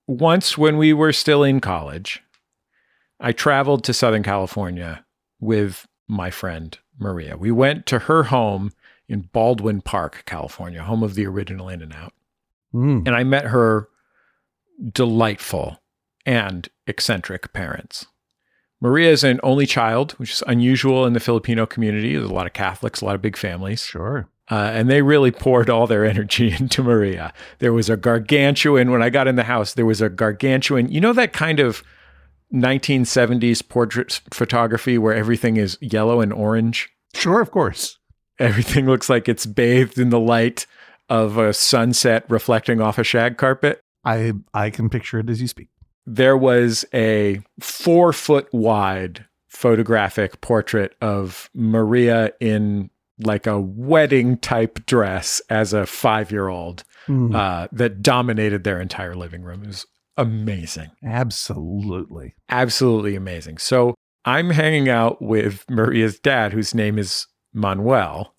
[0.06, 2.22] once when we were still in college,
[3.22, 5.04] I traveled to Southern California
[5.40, 7.36] with my friend Maria.
[7.36, 8.72] We went to her home
[9.08, 12.12] in Baldwin Park, California, home of the original In and Out.
[12.74, 13.06] Mm.
[13.06, 13.88] And I met her
[14.92, 15.80] delightful
[16.26, 18.06] and eccentric parents.
[18.80, 22.16] Maria is an only child, which is unusual in the Filipino community.
[22.16, 23.84] There's a lot of Catholics, a lot of big families.
[23.84, 24.28] Sure.
[24.50, 27.32] Uh, and they really poured all their energy into Maria.
[27.60, 31.00] There was a gargantuan, when I got in the house, there was a gargantuan, you
[31.00, 31.84] know, that kind of
[32.52, 36.90] 1970s portrait photography where everything is yellow and orange?
[37.14, 37.98] Sure, of course.
[38.38, 40.66] Everything looks like it's bathed in the light
[41.08, 43.80] of a sunset reflecting off a shag carpet.
[44.04, 45.68] I I can picture it as you speak.
[46.06, 54.84] There was a four foot wide photographic portrait of Maria in like a wedding type
[54.86, 57.34] dress as a five year old Mm.
[57.34, 59.64] uh, that dominated their entire living room.
[59.64, 59.86] It was
[60.16, 60.90] amazing.
[61.04, 62.34] Absolutely.
[62.48, 63.58] Absolutely amazing.
[63.58, 63.94] So
[64.24, 68.34] I'm hanging out with Maria's dad, whose name is Manuel,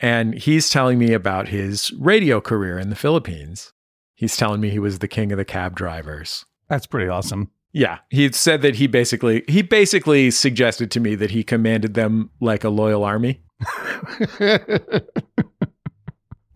[0.00, 3.72] and he's telling me about his radio career in the Philippines.
[4.14, 6.46] He's telling me he was the king of the cab drivers.
[6.68, 7.50] That's pretty awesome.
[7.72, 12.30] Yeah, he said that he basically he basically suggested to me that he commanded them
[12.40, 13.42] like a loyal army.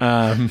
[0.01, 0.51] Um,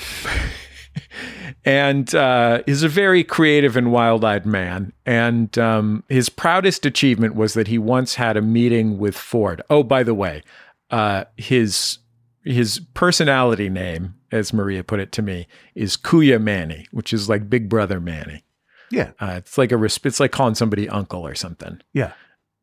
[1.66, 4.94] and uh, is a very creative and wild-eyed man.
[5.06, 9.62] And um, his proudest achievement was that he once had a meeting with Ford.
[9.70, 10.44] Oh, by the way,
[10.90, 12.00] uh, his
[12.44, 17.50] his personality name, as Maria put it to me, is Kuya Manny, which is like
[17.50, 18.44] Big Brother Manny.
[18.90, 19.12] yeah.
[19.20, 21.80] Uh, it's like a resp- it's like calling somebody uncle or something.
[21.94, 22.14] Yeah.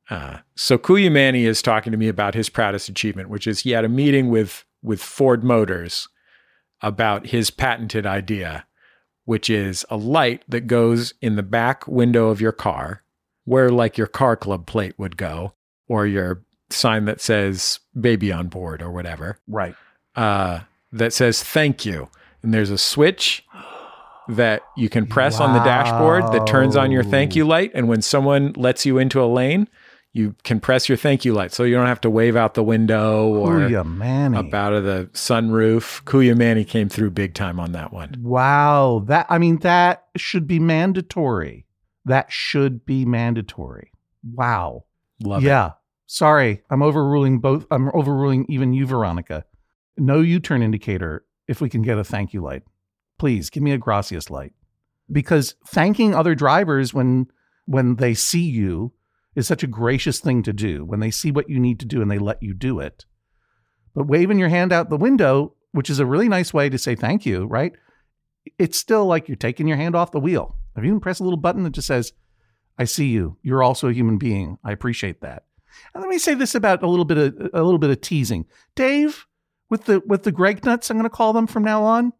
[0.08, 3.72] Uh, so Kuya Manny is talking to me about his proudest achievement, which is he
[3.72, 6.08] had a meeting with with Ford Motors
[6.82, 8.66] about his patented idea,
[9.24, 13.02] which is a light that goes in the back window of your car,
[13.44, 15.54] where like your car club plate would go,
[15.88, 19.74] or your sign that says "baby on board" or whatever, Right.
[20.16, 20.60] uh,
[20.92, 22.08] that says "thank you,"
[22.42, 23.44] and there's a switch
[24.28, 27.86] that you can press on the dashboard that turns on your thank you light, and
[27.88, 29.68] when someone lets you into a lane.
[30.16, 32.62] You can press your thank you light, so you don't have to wave out the
[32.62, 36.02] window or up out of the sunroof.
[36.04, 38.14] Kuya Manny came through big time on that one.
[38.22, 39.04] Wow.
[39.08, 41.66] That I mean that should be mandatory.
[42.06, 43.92] That should be mandatory.
[44.32, 44.84] Wow.
[45.22, 45.48] Love it.
[45.48, 45.72] yeah.
[46.06, 46.62] Sorry.
[46.70, 49.44] I'm overruling both I'm overruling even you, Veronica.
[49.98, 52.62] No U-turn indicator if we can get a thank you light.
[53.18, 54.54] Please give me a gracias light.
[55.12, 57.26] Because thanking other drivers when
[57.66, 58.94] when they see you
[59.36, 62.02] is such a gracious thing to do when they see what you need to do
[62.02, 63.04] and they let you do it.
[63.94, 66.96] But waving your hand out the window, which is a really nice way to say
[66.96, 67.72] thank you, right?
[68.58, 70.56] it's still like you're taking your hand off the wheel.
[70.76, 72.12] If you can press a little button that just says,
[72.78, 73.38] I see you.
[73.42, 74.58] You're also a human being.
[74.64, 75.44] I appreciate that.
[75.94, 78.46] And let me say this about a little bit of a little bit of teasing.
[78.74, 79.26] Dave,
[79.68, 82.12] with the with the Greg nuts, I'm gonna call them from now on.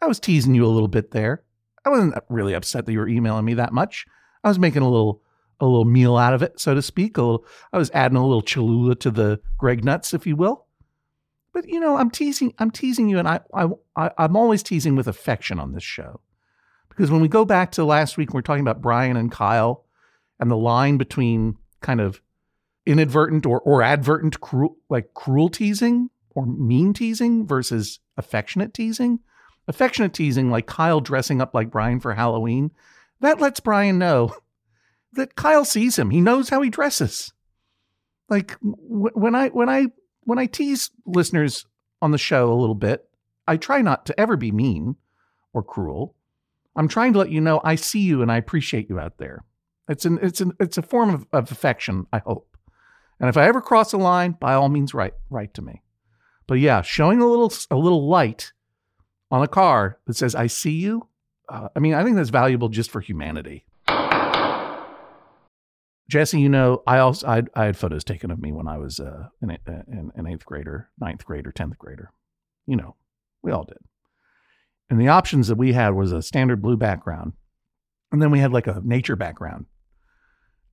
[0.00, 1.42] I was teasing you a little bit there.
[1.84, 4.06] I wasn't really upset that you were emailing me that much.
[4.44, 5.22] I was making a little
[5.60, 7.16] a little meal out of it, so to speak.
[7.16, 10.66] A little, I was adding a little Cholula to the grape nuts, if you will.
[11.52, 12.54] But you know, I'm teasing.
[12.58, 16.20] I'm teasing you, and I, I, I'm always teasing with affection on this show,
[16.88, 19.84] because when we go back to last week, we're talking about Brian and Kyle,
[20.38, 22.20] and the line between kind of
[22.86, 29.20] inadvertent or or advertent cruel, like cruel teasing or mean teasing versus affectionate teasing.
[29.68, 32.72] Affectionate teasing, like Kyle dressing up like Brian for Halloween,
[33.20, 34.34] that lets Brian know
[35.12, 36.10] that Kyle sees him.
[36.10, 37.32] He knows how he dresses.
[38.28, 39.86] Like when I when I
[40.20, 41.66] when I tease listeners
[42.00, 43.08] on the show a little bit,
[43.46, 44.96] I try not to ever be mean
[45.52, 46.14] or cruel.
[46.76, 49.44] I'm trying to let you know I see you and I appreciate you out there.
[49.88, 52.56] It's an it's an it's a form of, of affection, I hope.
[53.18, 55.82] And if I ever cross a line, by all means, write write to me.
[56.46, 58.52] But yeah, showing a little a little light
[59.30, 61.08] on a car that says "I see you,"
[61.48, 63.64] uh, I mean, I think that's valuable just for humanity.
[66.10, 68.98] Jesse, you know, I also I, I had photos taken of me when I was
[68.98, 72.10] uh, an, an, an eighth grader, ninth grader, tenth grader.
[72.66, 72.96] You know,
[73.42, 73.78] we all did.
[74.90, 77.34] And the options that we had was a standard blue background,
[78.10, 79.66] and then we had like a nature background,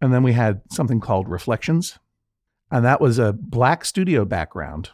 [0.02, 2.00] and then we had something called reflections,
[2.72, 4.90] and that was a black studio background,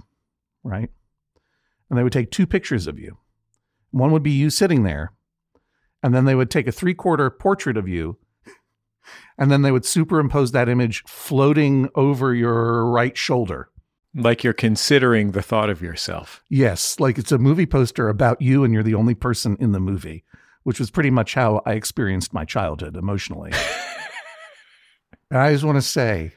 [0.61, 0.89] right?
[1.89, 3.17] And they would take two pictures of you.
[3.91, 5.13] One would be you sitting there,
[6.01, 8.17] and then they would take a three quarter portrait of you
[9.37, 13.69] and then they would superimpose that image floating over your right shoulder.
[14.15, 16.43] Like you're considering the thought of yourself.
[16.49, 19.79] Yes, like it's a movie poster about you and you're the only person in the
[19.79, 20.23] movie,
[20.63, 23.51] which was pretty much how I experienced my childhood emotionally.
[25.31, 26.33] and I just want to say,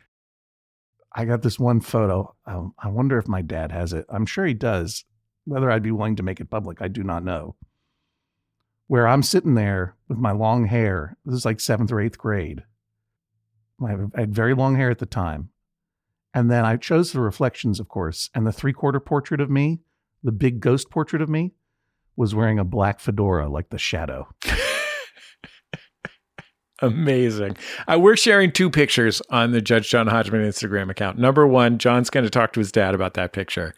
[1.14, 2.34] I got this one photo.
[2.46, 4.06] Um, I wonder if my dad has it.
[4.08, 5.04] I'm sure he does.
[5.44, 7.56] Whether I'd be willing to make it public, I do not know.
[8.88, 11.16] Where I'm sitting there with my long hair.
[11.24, 12.62] This is like seventh or eighth grade
[13.84, 15.50] I had very long hair at the time.
[16.32, 18.30] And then I chose the reflections, of course.
[18.34, 19.80] And the three quarter portrait of me,
[20.22, 21.52] the big ghost portrait of me,
[22.14, 24.28] was wearing a black fedora like the shadow.
[26.82, 27.56] Amazing.
[27.90, 31.18] Uh, we're sharing two pictures on the Judge John Hodgman Instagram account.
[31.18, 33.74] Number one, John's going to talk to his dad about that picture.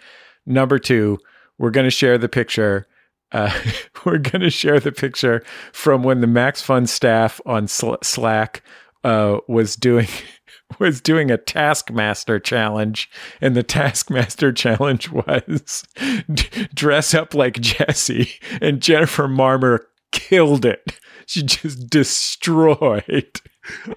[0.46, 1.18] Number two,
[1.58, 2.88] we're going to share the picture.
[3.32, 3.52] Uh,
[4.04, 8.62] we're going to share the picture from when the Max Fun staff on Slack
[9.04, 10.08] uh, was doing
[10.78, 13.10] was doing a Taskmaster challenge,
[13.40, 15.84] and the Taskmaster challenge was
[16.32, 19.80] d- dress up like Jesse, and Jennifer Marmor
[20.12, 20.98] killed it.
[21.26, 23.40] She just destroyed.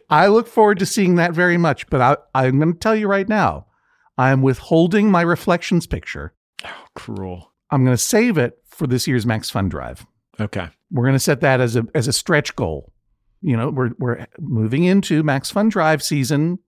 [0.09, 3.07] I look forward to seeing that very much, but I, I'm going to tell you
[3.07, 3.67] right now,
[4.17, 6.33] I am withholding my reflections picture.
[6.65, 7.53] Oh, cruel.
[7.69, 10.05] I'm going to save it for this year's Max Fun Drive.
[10.39, 10.67] Okay.
[10.89, 12.91] We're going to set that as a as a stretch goal
[13.41, 16.59] you know, we're we're moving into Max Fun Drive season.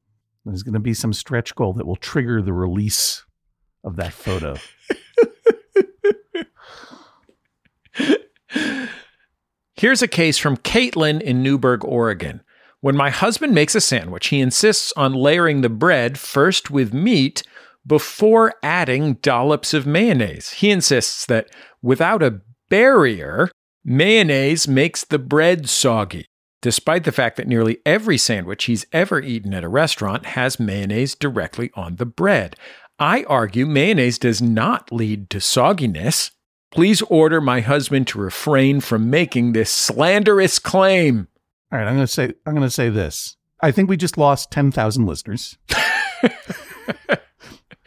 [0.44, 3.24] There's going to be some stretch goal that will trigger the release
[3.84, 4.56] of that photo.
[9.76, 12.42] Here's a case from Caitlin in Newberg, Oregon.
[12.82, 17.44] When my husband makes a sandwich, he insists on layering the bread first with meat
[17.86, 20.52] before adding dollops of mayonnaise.
[20.52, 21.50] He insists that
[21.82, 23.50] without a barrier,
[23.84, 26.28] mayonnaise makes the bread soggy
[26.64, 31.14] despite the fact that nearly every sandwich he's ever eaten at a restaurant has mayonnaise
[31.14, 32.56] directly on the bread.
[32.98, 36.32] I argue mayonnaise does not lead to sogginess.
[36.72, 41.28] Please order my husband to refrain from making this slanderous claim.
[41.72, 43.36] All right, I'm going to say I'm going to say this.
[43.62, 45.58] I think we just lost 10,000 listeners.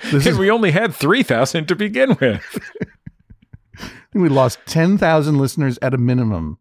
[0.02, 2.42] and is, we only had 3,000 to begin with.
[4.14, 6.58] we lost 10,000 listeners at a minimum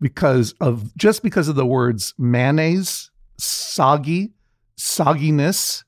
[0.00, 4.32] because of just because of the words mayonnaise, soggy,
[4.76, 5.84] sogginess,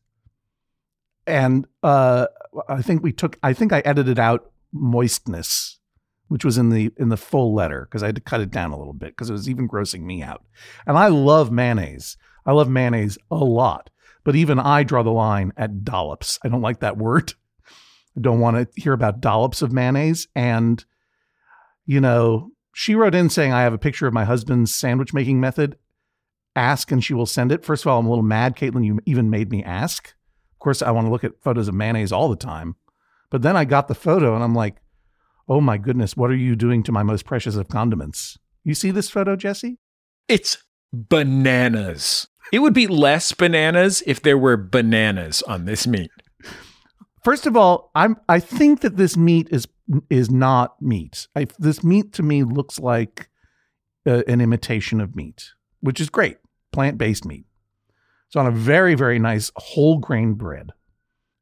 [1.27, 2.27] and uh,
[2.69, 3.39] I think we took.
[3.43, 5.79] I think I edited out moistness,
[6.29, 8.73] which was in the in the full letter because I had to cut it down
[8.73, 10.45] a little bit because it was even grossing me out.
[10.87, 12.17] And I love mayonnaise.
[12.47, 13.91] I love mayonnaise a lot,
[14.25, 16.39] but even I draw the line at dollops.
[16.45, 17.35] I don't like that word.
[18.17, 20.29] I don't want to hear about dollops of mayonnaise.
[20.35, 20.85] And
[21.87, 25.41] you know, she wrote in saying, I have a picture of my husband's sandwich making
[25.41, 25.77] method.
[26.55, 27.65] Ask and she will send it.
[27.65, 28.85] First of all, I'm a little mad, Caitlin.
[28.85, 30.09] You even made me ask.
[30.09, 32.77] Of course, I want to look at photos of mayonnaise all the time.
[33.31, 34.77] But then I got the photo and I'm like,
[35.49, 38.39] Oh my goodness, what are you doing to my most precious of condiments?
[38.63, 39.79] You see this photo, Jesse?
[40.29, 40.59] It's
[40.93, 42.29] bananas.
[42.53, 46.11] It would be less bananas if there were bananas on this meat.
[47.23, 49.69] First of all, I'm I think that this meat is
[50.09, 51.29] is not meat.
[51.37, 53.29] I, this meat to me looks like
[54.07, 56.39] uh, an imitation of meat, which is great,
[56.73, 57.45] plant based meat.
[58.27, 60.71] It's on a very very nice whole grain bread,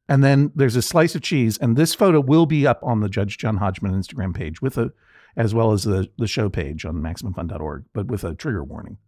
[0.08, 1.58] and then there's a slice of cheese.
[1.58, 4.92] And this photo will be up on the Judge John Hodgman Instagram page with a,
[5.36, 8.98] as well as the the show page on MaximumFun.org, but with a trigger warning,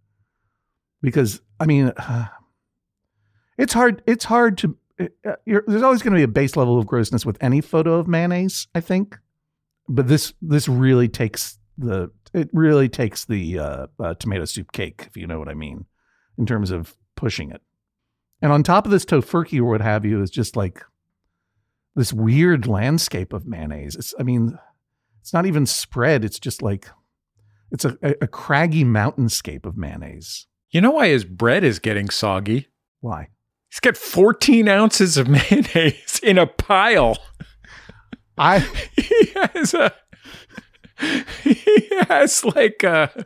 [1.03, 1.93] because I mean.
[1.97, 2.29] Uh,
[3.59, 4.03] it's hard.
[4.07, 7.39] It's hard to uh, there's always going to be a base level of grossness with
[7.43, 9.19] any photo of mayonnaise, I think.
[9.89, 15.07] But this this really takes the it really takes the uh, uh, tomato soup cake,
[15.09, 15.87] if you know what I mean,
[16.39, 17.61] in terms of pushing it.
[18.43, 20.85] And on top of this tofurkey or what have you is just like
[21.97, 23.97] this weird landscape of mayonnaise.
[23.97, 24.59] It's I mean,
[25.21, 26.25] it's not even spread.
[26.25, 26.89] It's just like
[27.73, 30.47] it's a, a, a craggy mountainscape of mayonnaise.
[30.71, 32.69] You know why his bread is getting soggy?
[33.01, 33.29] Why?
[33.71, 37.19] He's got 14 ounces of mayonnaise in a pile.
[38.39, 38.61] I
[38.97, 39.93] he has a
[41.43, 43.11] he has like a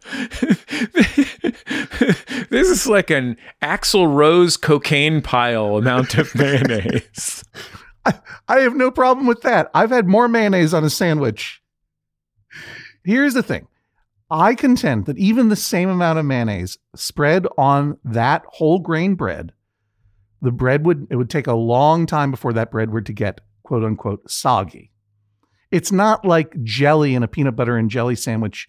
[2.50, 7.44] this is like an Axl Rose cocaine pile amount of mayonnaise.
[8.06, 8.14] I,
[8.48, 9.70] I have no problem with that.
[9.74, 11.60] I've had more mayonnaise on a sandwich.
[13.04, 13.66] Here's the thing.
[14.34, 19.52] I contend that even the same amount of mayonnaise spread on that whole grain bread
[20.44, 23.40] the bread would it would take a long time before that bread were to get
[23.62, 24.92] quote unquote soggy.
[25.70, 28.68] It's not like jelly in a peanut butter and jelly sandwich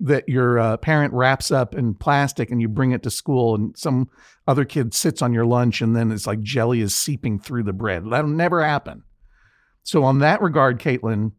[0.00, 3.78] that your uh, parent wraps up in plastic and you bring it to school and
[3.78, 4.10] some
[4.48, 7.72] other kid sits on your lunch and then it's like jelly is seeping through the
[7.72, 8.02] bread.
[8.10, 9.04] That'll never happen.
[9.84, 11.32] So on that regard, Caitlin,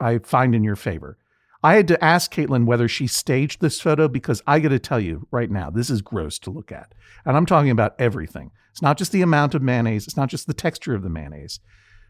[0.00, 1.18] I find in your favor.
[1.62, 5.00] I had to ask Caitlin whether she staged this photo because I got to tell
[5.00, 6.94] you right now, this is gross to look at.
[7.26, 8.50] And I'm talking about everything.
[8.70, 11.60] It's not just the amount of mayonnaise, it's not just the texture of the mayonnaise.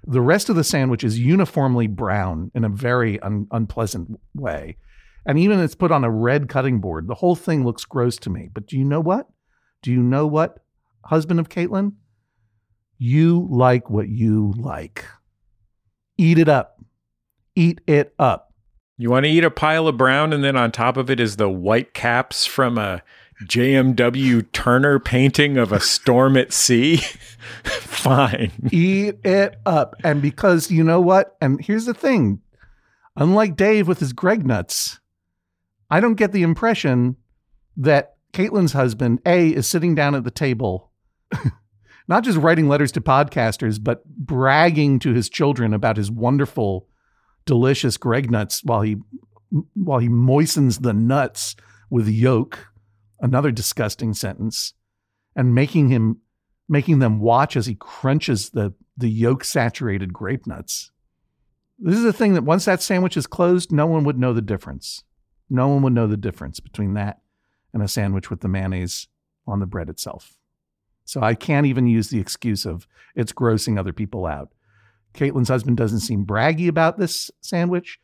[0.06, 4.76] The rest of the sandwich is uniformly brown in a very un- unpleasant way.
[5.26, 8.30] And even it's put on a red cutting board, the whole thing looks gross to
[8.30, 8.48] me.
[8.52, 9.28] But do you know what?
[9.82, 10.58] Do you know what,
[11.04, 11.94] husband of Caitlin?
[12.98, 15.06] You like what you like.
[16.16, 16.82] Eat it up.
[17.54, 18.49] Eat it up.
[19.00, 21.36] You want to eat a pile of brown and then on top of it is
[21.36, 23.00] the white caps from a
[23.44, 26.96] JMW Turner painting of a storm at sea?
[27.64, 28.52] Fine.
[28.70, 29.96] Eat it up.
[30.04, 31.34] And because you know what?
[31.40, 32.42] And here's the thing
[33.16, 35.00] unlike Dave with his grape nuts,
[35.88, 37.16] I don't get the impression
[37.78, 40.90] that Caitlin's husband, A, is sitting down at the table,
[42.06, 46.86] not just writing letters to podcasters, but bragging to his children about his wonderful
[47.50, 48.96] delicious grape nuts while he
[49.74, 51.56] while he moistens the nuts
[51.90, 52.68] with yolk.
[53.18, 54.72] Another disgusting sentence,
[55.34, 56.20] and making him
[56.68, 60.92] making them watch as he crunches the the yolk saturated grape nuts.
[61.80, 64.40] This is the thing that once that sandwich is closed, no one would know the
[64.40, 65.02] difference.
[65.48, 67.20] No one would know the difference between that
[67.74, 69.08] and a sandwich with the mayonnaise
[69.44, 70.36] on the bread itself.
[71.04, 72.86] So I can't even use the excuse of
[73.16, 74.50] it's grossing other people out.
[75.14, 77.98] Caitlin's husband doesn't seem braggy about this sandwich.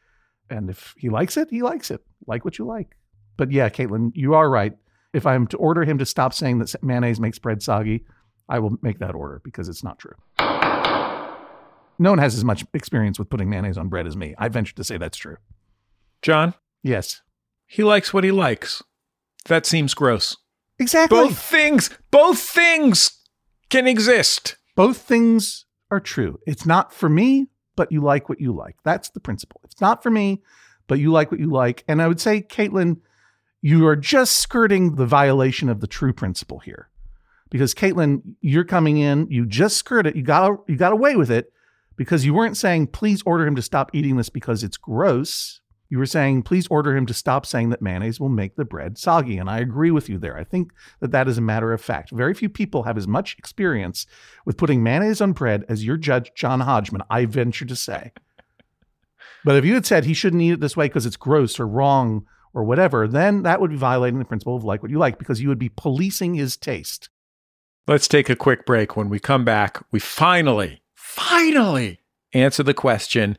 [0.51, 2.03] And if he likes it, he likes it.
[2.27, 2.97] Like what you like.
[3.37, 4.73] But yeah, Caitlin, you are right.
[5.13, 8.05] If I'm to order him to stop saying that mayonnaise makes bread soggy,
[8.49, 10.15] I will make that order because it's not true.
[11.99, 14.35] No one has as much experience with putting mayonnaise on bread as me.
[14.39, 15.37] I venture to say that's true.
[16.23, 16.55] John?
[16.83, 17.23] Yes.
[17.67, 18.83] He likes what he likes.
[19.47, 20.37] That seems gross.
[20.79, 21.17] Exactly.
[21.17, 23.23] Both things, both things
[23.71, 24.57] can exist.
[24.75, 26.39] Both things are true.
[26.47, 28.77] It's not for me, but you like what you like.
[28.85, 29.61] That's the principle.
[29.65, 30.43] It's not for me,
[30.87, 31.85] but you like what you like.
[31.87, 32.99] And I would say, Caitlin,
[33.63, 36.89] you are just skirting the violation of the true principle here.
[37.51, 41.31] Because Caitlin, you're coming in, you just skirted it, you got you got away with
[41.31, 41.53] it
[41.97, 45.61] because you weren't saying, please order him to stop eating this because it's gross.
[45.89, 48.99] You were saying, please order him to stop saying that mayonnaise will make the bread
[48.99, 49.39] soggy.
[49.39, 50.37] And I agree with you there.
[50.37, 52.11] I think that that is a matter of fact.
[52.11, 54.07] Very few people have as much experience
[54.45, 58.13] with putting mayonnaise on bread as your judge, John Hodgman, I venture to say.
[59.45, 61.69] But if you had said he shouldn't eat it this way because it's gross or
[61.69, 65.19] wrong or whatever, then that would be violating the principle of like what you like
[65.19, 67.11] because you would be policing his taste.
[67.87, 68.97] Let's take a quick break.
[68.97, 72.01] When we come back, we finally, finally
[72.33, 73.39] answer the question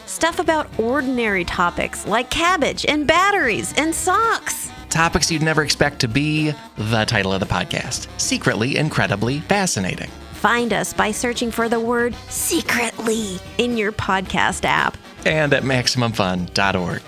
[0.11, 4.69] Stuff about ordinary topics like cabbage and batteries and socks.
[4.89, 10.09] Topics you'd never expect to be the title of the podcast Secretly Incredibly Fascinating.
[10.33, 14.97] Find us by searching for the word secretly in your podcast app.
[15.25, 17.01] And at MaximumFun.org.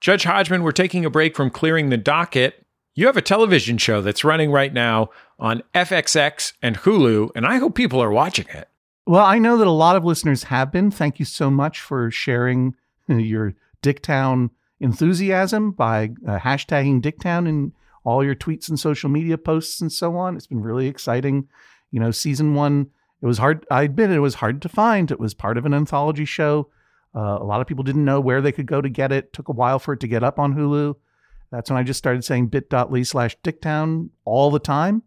[0.00, 2.64] Judge Hodgman, we're taking a break from clearing the docket.
[2.94, 5.10] You have a television show that's running right now
[5.40, 8.68] on FXX and Hulu, and I hope people are watching it.
[9.06, 10.90] Well, I know that a lot of listeners have been.
[10.90, 12.74] Thank you so much for sharing
[13.08, 17.72] your Dicktown enthusiasm by uh, hashtagging Dicktown in
[18.04, 20.36] all your tweets and social media posts and so on.
[20.36, 21.48] It's been really exciting.
[21.90, 23.66] You know, season one, it was hard.
[23.70, 25.10] I admit it was hard to find.
[25.10, 26.68] It was part of an anthology show.
[27.14, 29.32] Uh, a lot of people didn't know where they could go to get it.
[29.32, 30.94] Took a while for it to get up on Hulu.
[31.50, 35.02] That's when I just started saying bit.ly slash Dicktown all the time.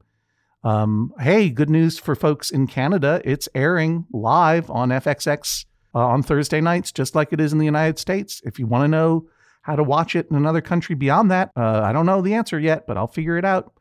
[0.63, 3.21] Um, hey, good news for folks in Canada.
[3.25, 7.65] It's airing live on FXX uh, on Thursday nights, just like it is in the
[7.65, 8.41] United States.
[8.45, 9.27] If you want to know
[9.63, 12.59] how to watch it in another country beyond that, uh, I don't know the answer
[12.59, 13.73] yet, but I'll figure it out.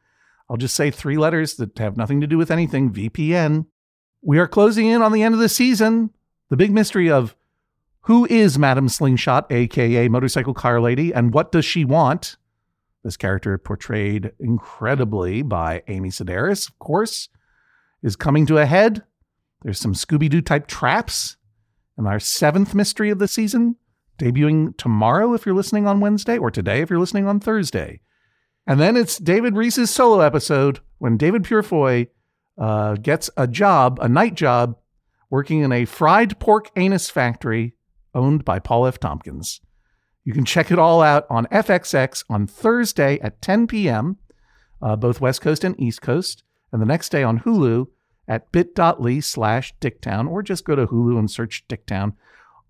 [0.51, 3.67] I'll just say three letters that have nothing to do with anything VPN.
[4.21, 6.11] We are closing in on the end of the season.
[6.51, 7.37] The big mystery of
[8.03, 12.37] who is Madam Slingshot, aka Motorcycle Car Lady, and what does she want?
[13.05, 17.29] This character, portrayed incredibly by Amy Sedaris, of course,
[18.03, 19.03] is coming to a head.
[19.63, 21.37] There's some Scooby Doo type traps.
[21.97, 23.77] And our seventh mystery of the season,
[24.19, 28.01] debuting tomorrow if you're listening on Wednesday, or today if you're listening on Thursday.
[28.67, 32.07] And then it's David Rees's solo episode when David Purefoy
[32.57, 34.77] uh, gets a job, a night job,
[35.31, 37.75] working in a fried pork anus factory
[38.15, 39.01] owned by Paul F.
[39.01, 39.62] Tompkins.
[40.25, 44.19] You can check it all out on FXX on Thursday at 10 p.m.,
[44.81, 47.89] uh, both West Coast and East Coast, and the next day on Hulu
[48.29, 52.15] at bit.ly slash Dicktown, or just go to Hulu and search Dicktown.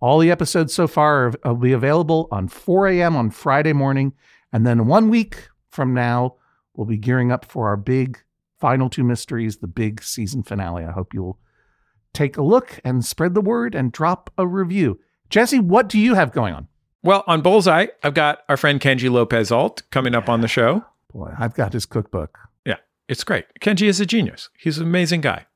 [0.00, 3.16] All the episodes so far will be available on 4 a.m.
[3.16, 4.14] on Friday morning,
[4.52, 6.36] and then one week from now,
[6.74, 8.18] we'll be gearing up for our big
[8.58, 10.84] final two mysteries, the big season finale.
[10.84, 11.38] I hope you'll
[12.14, 15.00] take a look and spread the word and drop a review.
[15.28, 16.68] Jesse, what do you have going on?
[17.02, 20.84] Well, on Bullseye, I've got our friend Kenji Lopez Alt coming up on the show.
[21.12, 22.38] Boy, I've got his cookbook.
[22.64, 22.76] Yeah,
[23.08, 23.46] it's great.
[23.60, 24.48] Kenji is a genius.
[24.58, 25.46] He's an amazing guy.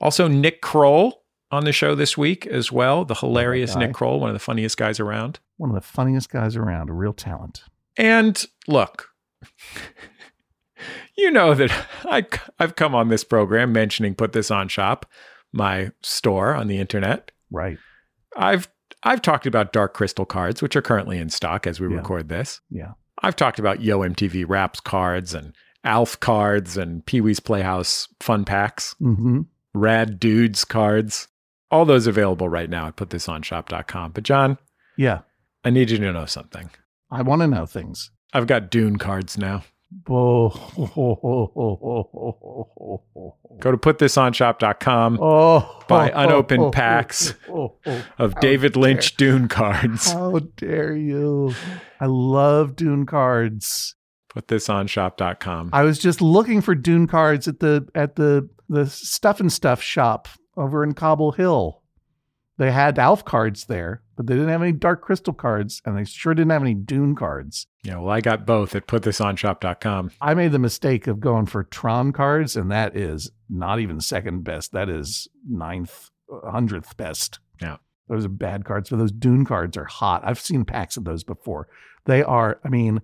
[0.00, 3.04] Also, Nick Kroll on the show this week as well.
[3.04, 3.76] The hilarious.
[3.76, 5.38] Nick Kroll, one of the funniest guys around.
[5.56, 7.62] One of the funniest guys around, a real talent.
[7.96, 9.10] And look,
[11.16, 11.70] you know that
[12.04, 12.26] I,
[12.58, 15.06] I've come on this program mentioning Put This On Shop,
[15.52, 17.30] my store on the internet.
[17.50, 17.78] Right.
[18.36, 18.68] I've
[19.06, 21.96] I've talked about Dark Crystal cards, which are currently in stock as we Yeah.
[21.96, 22.60] record this.
[22.70, 22.92] Yeah.
[23.22, 25.54] I've talked about Yo MTV Raps cards and
[25.84, 29.42] Alf cards and Pee Wee's Playhouse fun packs, Mm-hmm.
[29.74, 31.28] Rad Dudes cards.
[31.70, 34.12] All those available right now I put this at putthisonshop.com.
[34.12, 34.58] But John,
[34.96, 35.20] Yeah.
[35.64, 36.70] I need you to know something.
[37.10, 38.10] I want to know things.
[38.32, 39.62] I've got Dune cards now.
[40.08, 40.48] Oh,
[43.60, 47.72] Go to putthisonshop.com oh, Buy unopened packs of
[48.16, 50.12] How David Lynch Dune cards.
[50.12, 51.54] How dare you?
[52.00, 53.94] I love Dune cards.
[54.34, 55.70] Putthisonshop.com.
[55.72, 59.80] I was just looking for Dune cards at the at the the stuff and stuff
[59.80, 61.82] shop over in Cobble Hill.
[62.58, 66.04] They had Alf cards there, but they didn't have any Dark Crystal cards, and they
[66.04, 67.66] sure didn't have any Dune cards.
[67.82, 70.12] Yeah, well, I got both at putthisonshop.com.
[70.20, 74.44] I made the mistake of going for Tron cards, and that is not even second
[74.44, 74.72] best.
[74.72, 77.40] That is ninth, hundredth best.
[77.60, 77.76] Yeah.
[78.08, 80.22] Those are bad cards, but those Dune cards are hot.
[80.24, 81.68] I've seen packs of those before.
[82.06, 83.02] They are, I mean,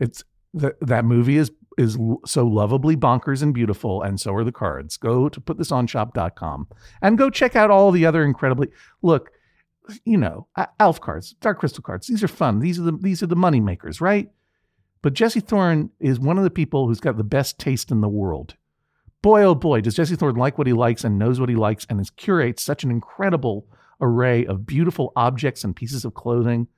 [0.00, 0.24] it's
[0.54, 4.96] the, that movie is is so lovably bonkers and beautiful, and so are the cards.
[4.96, 6.68] Go to putthisonshop.com
[7.00, 8.68] and go check out all the other incredibly
[9.02, 9.30] look.
[10.04, 10.48] You know,
[10.78, 12.08] Elf cards, Dark Crystal cards.
[12.08, 12.58] These are fun.
[12.58, 14.28] These are the these are the money makers, right?
[15.00, 18.08] But Jesse Thorn is one of the people who's got the best taste in the
[18.08, 18.56] world.
[19.22, 21.86] Boy, oh boy, does Jesse Thorn like what he likes and knows what he likes
[21.88, 23.66] and is curates such an incredible
[24.00, 26.68] array of beautiful objects and pieces of clothing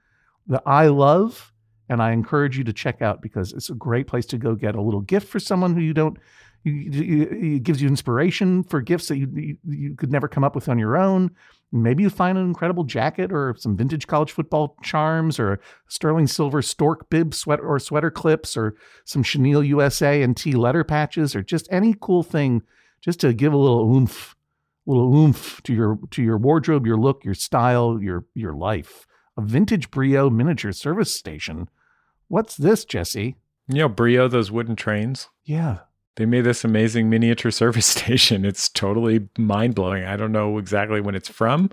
[0.46, 1.52] that I love
[1.90, 4.76] and I encourage you to check out because it's a great place to go get
[4.76, 6.16] a little gift for someone who you don't.
[6.62, 10.54] You, you, it gives you inspiration for gifts that you, you could never come up
[10.54, 11.32] with on your own.
[11.72, 16.28] Maybe you find an incredible jacket or some vintage college football charms or a sterling
[16.28, 21.34] silver stork bib sweater or sweater clips or some Chenille USA and T letter patches
[21.34, 22.62] or just any cool thing
[23.00, 24.36] just to give a little oomph,
[24.86, 29.06] a little oomph to your to your wardrobe, your look, your style, your your life.
[29.36, 31.68] A vintage Brio miniature service station.
[32.30, 33.36] What's this, Jesse?
[33.68, 35.28] You know, Brio, those wooden trains.
[35.44, 35.78] Yeah,
[36.16, 38.44] They made this amazing miniature service station.
[38.44, 40.04] It's totally mind blowing.
[40.04, 41.70] I don't know exactly when it's from,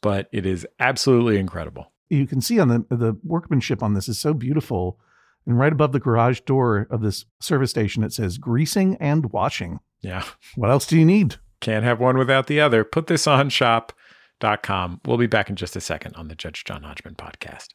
[0.00, 1.92] but it is absolutely incredible.
[2.08, 4.98] you can see on the the workmanship on this is so beautiful.
[5.46, 9.80] And right above the garage door of this service station, it says greasing and washing.
[10.02, 10.24] Yeah.
[10.56, 11.36] What else do you need?
[11.60, 12.84] Can't have one without the other.
[12.84, 15.00] Put this on shop.com.
[15.06, 17.68] We'll be back in just a second on the Judge John Hodgman podcast.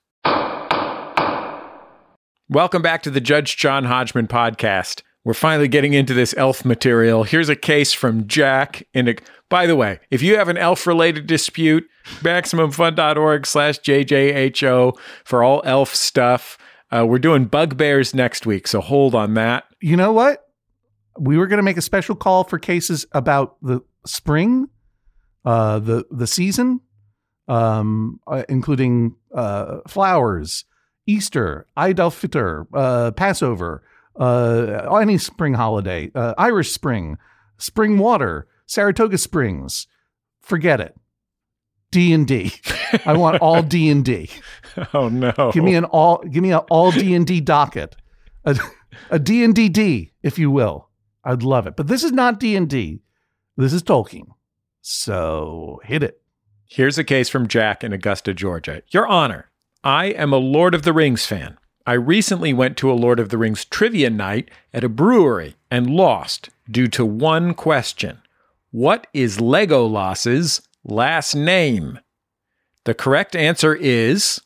[2.49, 5.01] Welcome back to the Judge John Hodgman podcast.
[5.23, 7.23] We're finally getting into this elf material.
[7.23, 8.87] Here's a case from Jack.
[8.93, 9.15] In a,
[9.49, 11.85] by the way, if you have an elf-related dispute,
[12.19, 16.59] maximumfun.org slash JJHO for all elf stuff.
[16.91, 19.63] Uh, we're doing bugbears next week, so hold on that.
[19.81, 20.45] You know what?
[21.19, 24.67] We were going to make a special call for cases about the spring,
[25.45, 26.81] uh, the the season,
[27.47, 30.63] um, uh, including uh, flowers,
[31.07, 33.83] Easter, Eid al-Fitr, uh, Passover,
[34.19, 37.17] uh, any spring holiday, uh, Irish Spring,
[37.57, 39.87] Spring Water, Saratoga Springs.
[40.41, 40.95] Forget it.
[41.91, 42.51] D and D.
[43.05, 44.29] I want all D and D.
[44.93, 45.51] Oh no.
[45.53, 46.17] Give me an all.
[46.23, 47.95] Give me an all D and D docket.
[48.43, 48.57] A,
[49.09, 50.89] a D and D D, if you will.
[51.23, 51.75] I'd love it.
[51.75, 53.01] But this is not D and D.
[53.57, 54.27] This is Tolkien.
[54.81, 56.21] So hit it.
[56.67, 58.81] Here's a case from Jack in Augusta, Georgia.
[58.89, 59.49] Your Honor,
[59.85, 61.59] I am a Lord of the Rings fan.
[61.85, 65.91] I recently went to a Lord of the Rings trivia night at a brewery and
[65.91, 68.17] lost due to one question.
[68.71, 71.99] What is Legolas's last name?
[72.85, 74.41] The correct answer is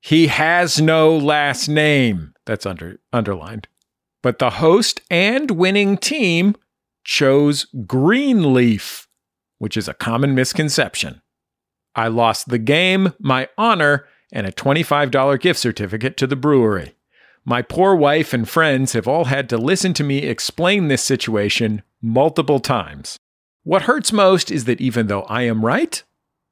[0.00, 2.32] he has no last name.
[2.46, 3.68] That's under underlined.
[4.22, 6.56] But the host and winning team
[7.04, 9.06] chose Greenleaf,
[9.58, 11.20] which is a common misconception.
[11.94, 16.94] I lost the game, my honor, and a $25 gift certificate to the brewery.
[17.44, 21.82] My poor wife and friends have all had to listen to me explain this situation
[22.00, 23.18] multiple times.
[23.64, 26.02] What hurts most is that even though I am right,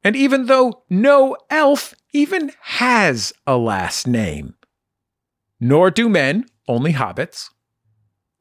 [0.05, 4.55] and even though no elf even has a last name,
[5.61, 7.51] nor do men, only hobbits,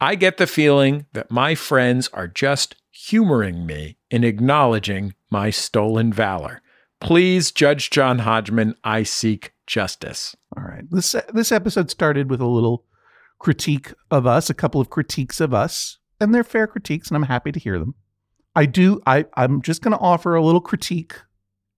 [0.02, 6.14] I get the feeling that my friends are just humoring me in acknowledging my stolen
[6.14, 6.62] valor.
[7.02, 10.36] Please, Judge John Hodgman, I seek justice.
[10.58, 10.84] All right.
[10.90, 12.86] This this episode started with a little
[13.40, 17.24] critique of us, a couple of critiques of us, and they're fair critiques, and I'm
[17.24, 17.96] happy to hear them.
[18.56, 19.02] I do.
[19.06, 21.16] I I'm just going to offer a little critique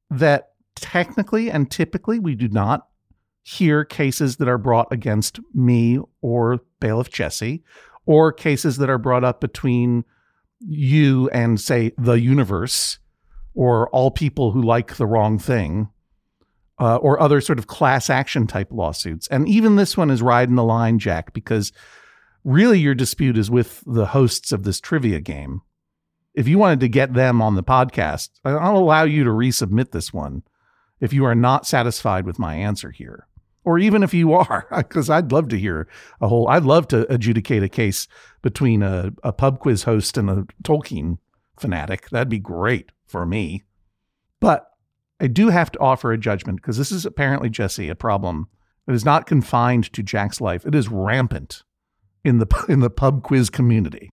[0.10, 2.88] that technically and typically we do not
[3.44, 7.64] hear cases that are brought against me or bailiff Jesse,
[8.06, 10.04] or cases that are brought up between
[10.60, 13.00] you and say the universe
[13.54, 15.90] or all people who like the wrong thing
[16.80, 19.28] uh, or other sort of class action type lawsuits.
[19.28, 21.72] And even this one is riding the line, Jack, because
[22.44, 25.62] really your dispute is with the hosts of this trivia game.
[26.34, 30.12] If you wanted to get them on the podcast, I'll allow you to resubmit this
[30.12, 30.44] one
[31.00, 33.28] if you are not satisfied with my answer here.
[33.64, 35.88] Or even if you are, because I'd love to hear
[36.20, 38.08] a whole, I'd love to adjudicate a case
[38.42, 41.20] between a, a pub quiz host and a Tolkien
[41.60, 42.10] fanatic.
[42.10, 43.64] That'd be great for me.
[44.40, 44.68] But
[45.20, 48.48] I do have to offer a judgment because this is apparently, Jesse, a problem
[48.88, 50.66] that is not confined to Jack's life.
[50.66, 51.64] It is rampant
[52.24, 54.10] in the in the pub quiz community.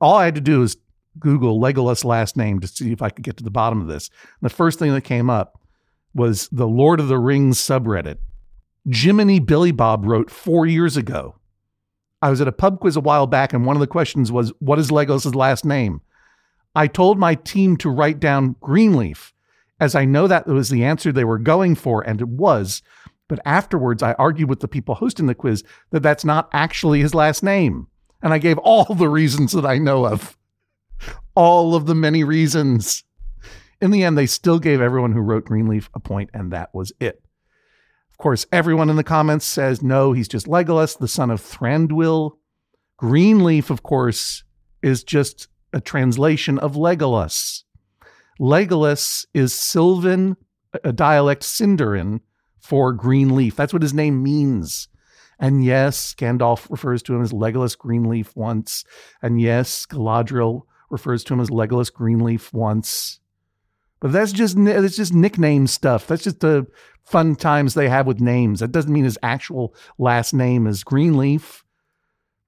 [0.00, 0.76] All I had to do is
[1.18, 4.08] Google Legolas last name to see if I could get to the bottom of this.
[4.40, 5.60] And the first thing that came up
[6.14, 8.18] was the Lord of the Rings subreddit.
[8.90, 11.36] Jiminy Billy Bob wrote four years ago.
[12.22, 14.52] I was at a pub quiz a while back, and one of the questions was,
[14.58, 16.00] What is Legolas' last name?
[16.78, 19.34] I told my team to write down Greenleaf,
[19.80, 22.82] as I know that was the answer they were going for, and it was.
[23.26, 27.16] But afterwards, I argued with the people hosting the quiz that that's not actually his
[27.16, 27.88] last name.
[28.22, 30.38] And I gave all the reasons that I know of.
[31.34, 33.02] All of the many reasons.
[33.82, 36.92] In the end, they still gave everyone who wrote Greenleaf a point, and that was
[37.00, 37.24] it.
[38.12, 42.36] Of course, everyone in the comments says no, he's just Legolas, the son of Thranduil.
[42.98, 44.44] Greenleaf, of course,
[44.80, 47.62] is just a translation of Legolas.
[48.40, 50.36] Legolas is Sylvan,
[50.84, 52.20] a dialect Sindarin
[52.60, 53.56] for Greenleaf.
[53.56, 54.88] That's what his name means.
[55.38, 58.84] And yes, Gandalf refers to him as Legolas Greenleaf once.
[59.22, 63.20] And yes, Galadriel refers to him as Legolas Greenleaf once.
[64.00, 66.06] But that's just that's just nickname stuff.
[66.06, 66.66] That's just the
[67.04, 68.60] fun times they have with names.
[68.60, 71.64] That doesn't mean his actual last name is Greenleaf.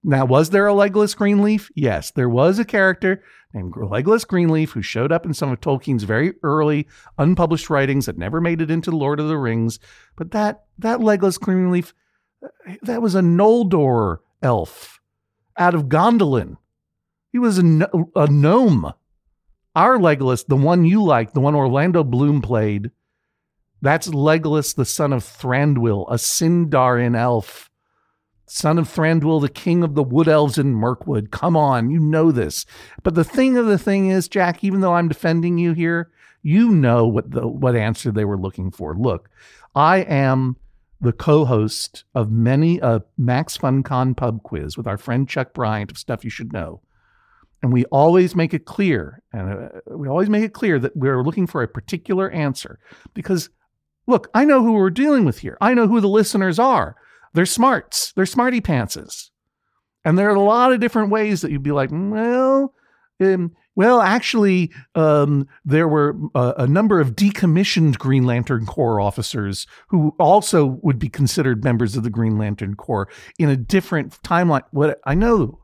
[0.03, 1.71] Now, was there a Legolas Greenleaf?
[1.75, 3.23] Yes, there was a character
[3.53, 6.87] named Legolas Greenleaf who showed up in some of Tolkien's very early
[7.19, 9.79] unpublished writings that never made it into Lord of the Rings.
[10.17, 11.93] But that that Legolas Greenleaf,
[12.67, 15.01] eh, that was a Noldor elf
[15.59, 16.57] out of Gondolin.
[17.31, 18.93] He was a, a gnome.
[19.77, 22.91] Our Legolas, the one you like, the one Orlando Bloom played,
[23.83, 27.70] that's Legolas, the son of Thranduil, a Sindarin elf
[28.51, 31.31] son of Thranduil, the king of the wood elves in Mirkwood.
[31.31, 32.67] Come on, you know this.
[33.03, 36.11] But the thing of the thing is, Jack, even though I'm defending you here,
[36.43, 38.97] you know what the what answer they were looking for.
[38.97, 39.31] Look,
[39.75, 40.57] I am
[41.01, 45.99] the co-host of many a Max FunCon pub quiz with our friend Chuck Bryant of
[45.99, 46.81] Stuff You Should Know.
[47.63, 51.23] And we always make it clear, and uh, we always make it clear that we're
[51.23, 52.79] looking for a particular answer
[53.15, 53.51] because
[54.07, 55.57] look, I know who we're dealing with here.
[55.61, 56.97] I know who the listeners are.
[57.33, 58.13] They're smarts.
[58.13, 59.31] They're smarty pantses.
[60.05, 62.75] And there are a lot of different ways that you'd be like, well,
[63.21, 69.67] um, well, actually, um, there were a, a, number of decommissioned Green Lantern Corps officers
[69.89, 73.09] who also would be considered members of the Green Lantern Corps
[73.39, 74.65] in a different timeline.
[74.71, 75.61] What I know,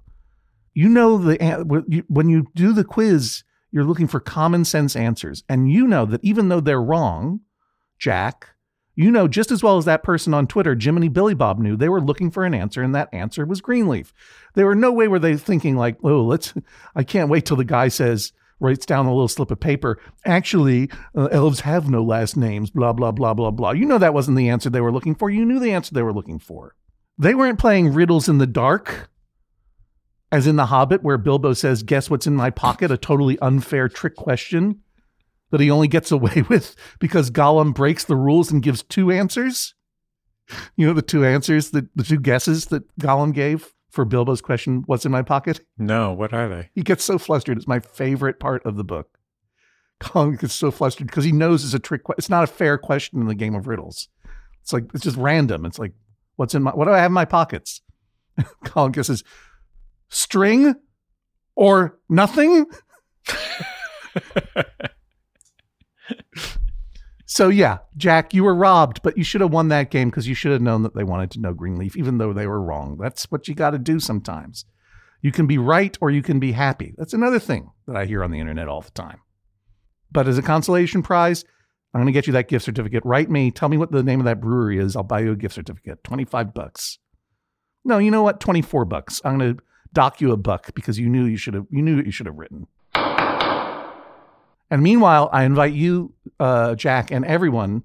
[0.72, 3.42] you know, the when you do the quiz,
[3.72, 7.40] you're looking for common sense answers, and you know that even though they're wrong,
[7.98, 8.50] Jack,
[8.96, 11.88] you know just as well as that person on Twitter, Jiminy Billy Bob knew they
[11.88, 14.12] were looking for an answer, and that answer was Greenleaf.
[14.54, 16.54] There were no way were they thinking like, oh, let's.
[16.96, 20.00] I can't wait till the guy says writes down a little slip of paper.
[20.24, 22.70] Actually, uh, elves have no last names.
[22.70, 23.72] Blah blah blah blah blah.
[23.72, 25.28] You know that wasn't the answer they were looking for.
[25.28, 26.74] You knew the answer they were looking for.
[27.18, 29.10] They weren't playing riddles in the dark.
[30.32, 32.90] As in The Hobbit, where Bilbo says, Guess what's in my pocket?
[32.90, 34.82] A totally unfair trick question
[35.50, 39.74] that he only gets away with because Gollum breaks the rules and gives two answers?
[40.76, 44.84] You know, the two answers, the, the two guesses that Gollum gave for Bilbo's question,
[44.86, 45.60] What's in my pocket?
[45.78, 46.70] No, what are they?
[46.74, 47.56] He gets so flustered.
[47.56, 49.18] It's my favorite part of the book.
[50.00, 52.04] Gollum gets so flustered because he knows it's a trick.
[52.04, 54.08] Que- it's not a fair question in the game of riddles.
[54.62, 55.64] It's like, it's just random.
[55.64, 55.92] It's like,
[56.36, 57.80] What's in my, what do I have in my pockets?
[58.64, 59.24] Gollum guesses,
[60.10, 60.74] String
[61.54, 62.66] or nothing?
[67.36, 70.34] so yeah, Jack, you were robbed, but you should have won that game because you
[70.34, 72.96] should have known that they wanted to know Greenleaf, even though they were wrong.
[72.98, 74.64] That's what you got to do sometimes.
[75.20, 76.94] You can be right or you can be happy.
[76.96, 79.18] That's another thing that I hear on the internet all the time.
[80.10, 81.44] But as a consolation prize,
[81.92, 83.02] I'm going to get you that gift certificate.
[83.04, 84.96] Write me, tell me what the name of that brewery is.
[84.96, 86.02] I'll buy you a gift certificate.
[86.04, 86.98] 25 bucks.
[87.84, 88.40] No, you know what?
[88.40, 89.20] 24 bucks.
[89.26, 89.62] I'm going to
[89.92, 92.36] dock you a buck because you knew you should have you knew you should have
[92.36, 92.66] written.
[94.70, 97.84] And meanwhile, I invite you, uh, Jack, and everyone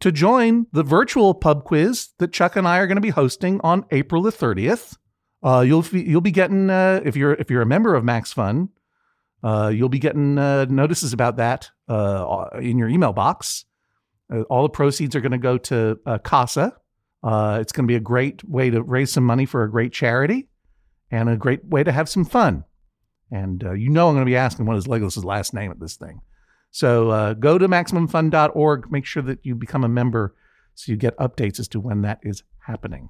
[0.00, 3.60] to join the virtual pub quiz that Chuck and I are going to be hosting
[3.62, 4.96] on April the 30th.
[5.42, 8.68] Uh, you'll you'll be getting uh, if you're if you're a member of Max Fun,
[9.42, 13.64] uh, you'll be getting uh, notices about that uh, in your email box.
[14.32, 16.76] Uh, all the proceeds are going to go to CASA.
[17.24, 20.48] it's going to be a great way to raise some money for a great charity,
[21.10, 22.64] and a great way to have some fun.
[23.30, 25.80] And uh, you know I'm going to be asking what is Legolas' last name at
[25.80, 26.20] this thing.
[26.70, 28.90] So uh, go to MaximumFun.org.
[28.90, 30.34] Make sure that you become a member
[30.74, 33.08] so you get updates as to when that is happening.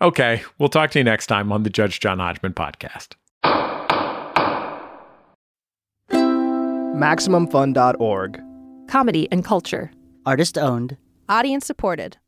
[0.00, 3.14] Okay, we'll talk to you next time on the Judge John Hodgman podcast.
[7.02, 8.40] MaximumFun.org.
[8.88, 9.90] Comedy and culture.
[10.26, 10.96] Artist owned.
[11.28, 12.18] Audience supported.